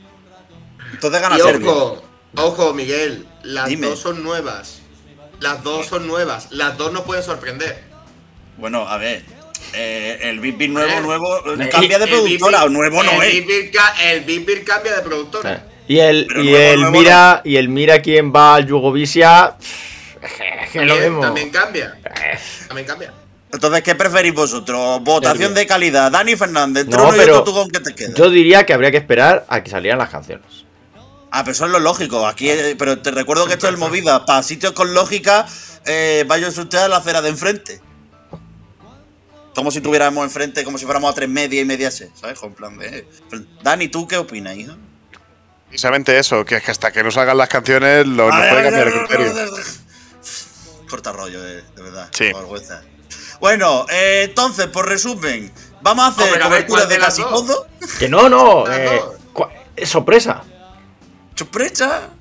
[0.93, 1.69] Entonces gana Y Serbia.
[1.71, 2.03] ojo,
[2.35, 3.87] ojo, Miguel, las Dime.
[3.87, 4.81] dos son nuevas.
[5.39, 6.47] Las dos son nuevas.
[6.51, 7.83] Las dos nos pueden sorprender.
[8.57, 9.23] Bueno, a ver.
[9.73, 13.29] Eh, el Bitbit nuevo, Eh, nuevo, el- cambia de el productora, o nuevo no el
[13.29, 13.35] es.
[14.03, 15.65] El Bip cambia de productora.
[15.87, 18.65] Y el, y nuevo, el nuevo mira, y el mira quién va al
[20.85, 21.97] lo También, cambia.
[22.67, 23.13] También cambia.
[23.51, 25.01] Entonces, ¿qué preferís vosotros?
[25.01, 26.11] Votación de calidad.
[26.11, 28.13] Dani Fernández, No, Trono y pero tú con qué te quedas.
[28.13, 30.45] yo diría que habría que esperar a que salieran las canciones.
[31.31, 32.27] Ah, pero eso es lo lógico.
[32.27, 34.25] Aquí, eh, pero te recuerdo que esto es movida.
[34.25, 35.47] Para sitios con lógica,
[35.85, 37.81] eh, vaya usted a la acera de enfrente.
[39.59, 42.39] Como si tuviéramos enfrente, como si fuéramos a tres media y media C, ¿sabes?
[42.39, 43.05] Con plan de.
[43.61, 44.71] Dani, ¿tú qué opinas, hijo?
[45.67, 48.87] Precisamente eso, que es que hasta que no salgan las canciones lo, nos puede cambiar
[48.87, 49.33] el criterio.
[50.89, 52.07] Corta rollo, de, de verdad.
[52.11, 52.31] Sí.
[52.31, 52.81] vergüenza.
[53.41, 55.51] Bueno, eh, entonces, por resumen,
[55.81, 57.67] vamos a hacer Hombre, a ver, cobertura ¿cuál de casi todo.
[57.99, 58.63] Que no, no.
[58.71, 60.41] Eh, sorpresa.
[61.35, 62.11] ¡Sorpresa!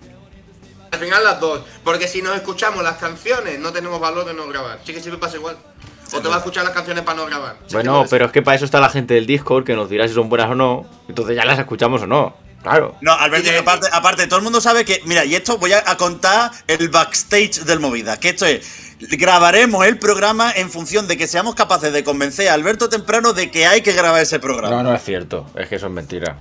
[0.91, 1.61] Al final las dos.
[1.85, 4.81] Porque si nos escuchamos las canciones, no tenemos valor de no grabar.
[4.85, 5.57] Sí que siempre pasa igual.
[6.13, 7.57] O te vas a escuchar las canciones para no grabar.
[7.73, 8.11] Bueno, puede ser.
[8.11, 10.29] pero es que para eso está la gente del Discord que nos dirá si son
[10.29, 10.87] buenas o no.
[11.09, 12.35] Entonces ya las escuchamos o no.
[12.63, 12.97] Claro.
[13.01, 15.01] No, Alberto, aparte, aparte, todo el mundo sabe que.
[15.05, 18.19] Mira, y esto voy a, contar el backstage del movida.
[18.19, 18.97] Que esto es.
[19.01, 23.51] Grabaremos el programa en función de que seamos capaces de convencer a Alberto temprano de
[23.51, 24.75] que hay que grabar ese programa.
[24.75, 25.47] No, no es cierto.
[25.55, 26.37] Es que eso es mentira.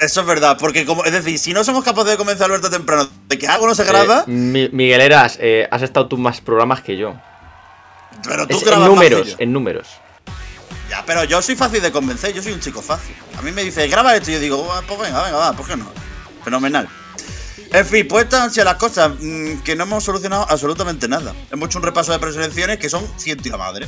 [0.00, 2.70] Eso es verdad, porque como, es decir, si no somos capaces de convencer a Alberto
[2.70, 6.16] temprano de que algo no se graba, Eh, Mi- Miguel Eras, eh, has estado tú
[6.16, 7.14] más programas que yo.
[8.24, 9.88] Pero tú Es en números, en números.
[10.90, 13.14] Ya, pero yo soy fácil de convencer, yo soy un chico fácil.
[13.38, 15.66] A mí me dice, graba esto y yo digo, "Ah, pues venga, venga, va, ¿por
[15.66, 15.86] qué no?
[16.44, 16.88] Fenomenal.
[17.70, 21.34] En fin, pues estas han sido las cosas mm, que no hemos solucionado absolutamente nada.
[21.50, 23.86] Hemos hecho un repaso de preselecciones que son ciento y la madre.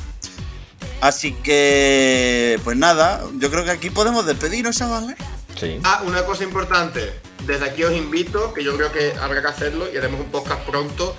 [1.01, 5.17] Así que, pues nada, yo creo que aquí podemos despedirnos, chavales.
[5.59, 5.81] Sí.
[5.83, 7.15] Ah, una cosa importante.
[7.47, 10.61] Desde aquí os invito, que yo creo que habrá que hacerlo y haremos un podcast
[10.67, 11.17] pronto.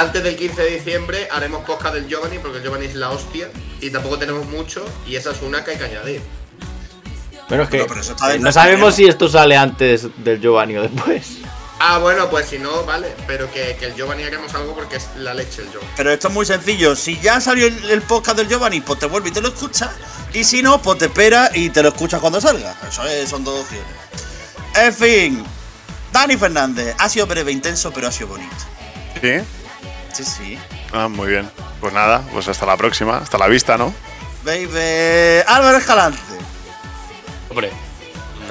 [0.00, 3.50] Antes del 15 de diciembre haremos podcast del Giovanni, porque el Giovanni es la hostia
[3.80, 6.22] y tampoco tenemos mucho y esa es una que hay que añadir.
[7.48, 9.56] Bueno, es que No, pero eso está eh, dentro no del sabemos si esto sale
[9.56, 11.38] antes del Giovanni o después.
[11.80, 15.08] Ah, bueno, pues si no, vale, pero que, que el Giovanni haremos algo porque es
[15.16, 15.92] la leche el Giovanni.
[15.96, 16.94] Pero esto es muy sencillo.
[16.94, 19.90] Si ya salió el, el podcast del Giovanni, pues te vuelve y te lo escuchas.
[20.32, 22.76] Y si no, pues te esperas y te lo escuchas cuando salga.
[22.88, 23.86] Eso es, son dos opciones.
[24.76, 25.44] En fin,
[26.12, 26.94] Dani Fernández.
[26.98, 28.54] Ha sido breve, intenso, pero ha sido bonito.
[29.20, 29.40] ¿Sí?
[30.18, 30.58] Sí, sí.
[30.92, 31.48] Ah, muy bien.
[31.80, 33.18] Pues nada, pues hasta la próxima.
[33.18, 33.94] Hasta la vista, ¿no?
[34.44, 35.42] Baby.
[35.46, 36.18] Álvaro Escalante.
[37.48, 37.70] Hombre,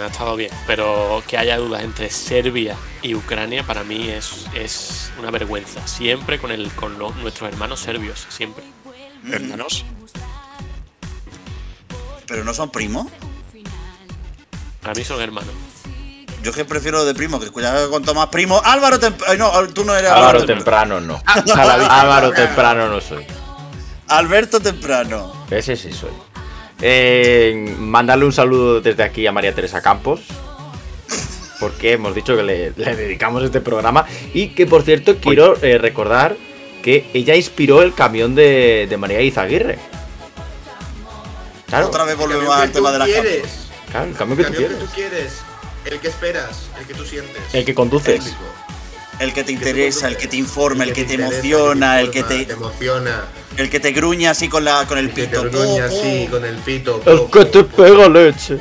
[0.02, 5.12] ha estado bien, pero que haya dudas entre Serbia y Ucrania para mí es, es
[5.20, 5.86] una vergüenza.
[5.88, 8.64] Siempre con, el, con los- nuestros hermanos serbios, siempre.
[9.30, 9.84] Hermanos.
[12.28, 13.08] Pero no son primos.
[14.82, 15.54] Para mí son hermanos.
[16.48, 18.62] Yo que prefiero de primo, que escuchas con más primo.
[18.64, 19.52] Álvaro Temprano.
[19.52, 20.96] No, tú no eres Álvaro Temprano.
[20.96, 21.22] temprano no.
[21.92, 23.26] Álvaro temprano no soy.
[24.08, 25.46] Alberto Temprano.
[25.52, 26.12] Ese sí soy.
[26.82, 30.22] Eh, mandarle un saludo desde aquí a María Teresa Campos.
[31.60, 34.06] Porque hemos dicho que le, le dedicamos este programa.
[34.34, 36.38] Y que por cierto quiero eh, recordar
[36.82, 39.80] que ella inspiró el camión de, de María Izaguirre.
[41.66, 43.10] Claro, Otra vez volvemos al tema de las
[43.92, 44.80] claro, el camión el que tú camión que quieres.
[44.80, 45.42] tú quieres,
[45.88, 47.42] el que esperas, el que tú sientes.
[47.54, 48.16] El que conduces.
[48.16, 52.02] El que te El que tú interesa, el que te informa, el que te emociona,
[52.02, 53.26] el que te, emociona,
[53.58, 55.42] el que te gruña así con la con el el que te pito.
[55.50, 55.96] gruña po.
[56.00, 57.02] así con el pito.
[57.06, 58.60] El que te pega leche.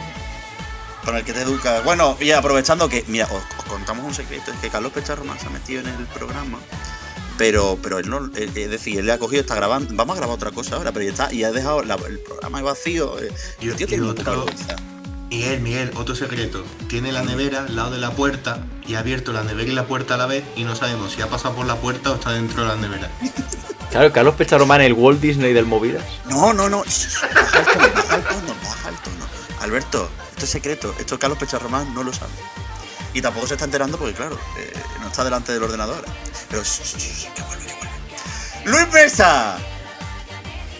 [1.04, 1.82] Con el que te educa.
[1.82, 5.46] Bueno, y aprovechando que, mira, os, os contamos un secreto, es que Carlos Pecharromán se
[5.46, 6.58] ha metido en el programa,
[7.38, 10.20] pero pero él no, él- es decir, él le ha cogido, está grabando, vamos a
[10.20, 13.18] grabar otra cosa ahora, pero ya está, y ha dejado la- el programa vacío.
[13.22, 13.30] eh.
[13.60, 14.74] Y- El tío tiene mucha vergüenza.
[15.30, 16.64] Miguel, Miguel, otro secreto.
[16.88, 19.86] Tiene la nevera al lado de la puerta y ha abierto la nevera y la
[19.86, 22.32] puerta a la vez y no sabemos si ha pasado por la puerta o está
[22.32, 23.10] dentro de la nevera.
[23.90, 26.04] Claro, Carlos Pecharomán, el Walt Disney del Movidas.
[26.26, 26.78] No, no, no.
[26.84, 29.26] Baja el tono, baja el tono, baja el tono.
[29.60, 30.94] Alberto, esto es secreto.
[30.98, 32.32] Esto Carlos Pecharromán no lo sabe.
[33.14, 36.04] Y tampoco se está enterando porque, claro, eh, no está delante del ordenador.
[36.50, 38.70] Pero, shh, shh, shh, que vuelve, que vuelve.
[38.70, 39.56] ¡Luis Mesa!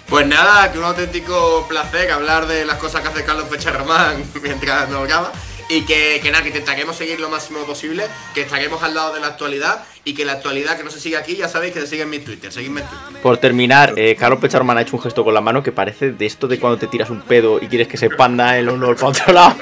[0.09, 4.89] Pues nada, que un auténtico placer hablar de las cosas que hace Carlos Pecharromán mientras
[4.89, 5.33] nos graba.
[5.69, 9.21] Y que, que nada, que intentaremos seguir lo máximo posible, que estaremos al lado de
[9.21, 11.89] la actualidad y que la actualidad que no se sigue aquí, ya sabéis que se
[11.89, 12.53] sigue en mi Twitter.
[12.53, 13.21] Seguidme en Twitter.
[13.21, 16.25] Por terminar, eh, Carlos Pecharman ha hecho un gesto con la mano que parece de
[16.25, 19.09] esto de cuando te tiras un pedo y quieres que se panda el uno para
[19.09, 19.57] otro lado.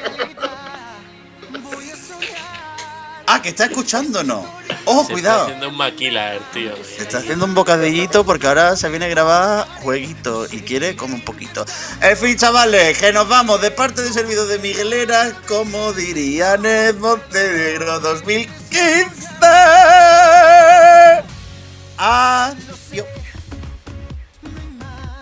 [3.34, 4.44] Ah, que está escuchándonos.
[4.84, 5.38] Ojo, Se cuidado.
[5.38, 6.72] Está haciendo un maquilar, tío.
[7.00, 11.24] Está haciendo un bocadillito porque ahora se viene a grabar jueguito y quiere como un
[11.24, 11.64] poquito.
[12.00, 17.00] En fin, chavales, que nos vamos de parte de servidor de Miguelera, como dirían en
[17.00, 19.10] Montenegro 2015.
[21.98, 23.04] Adiós.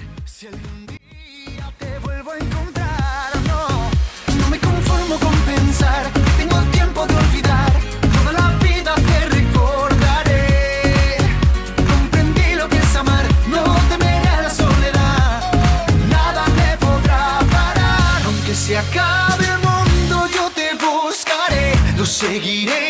[22.24, 22.83] Seguiré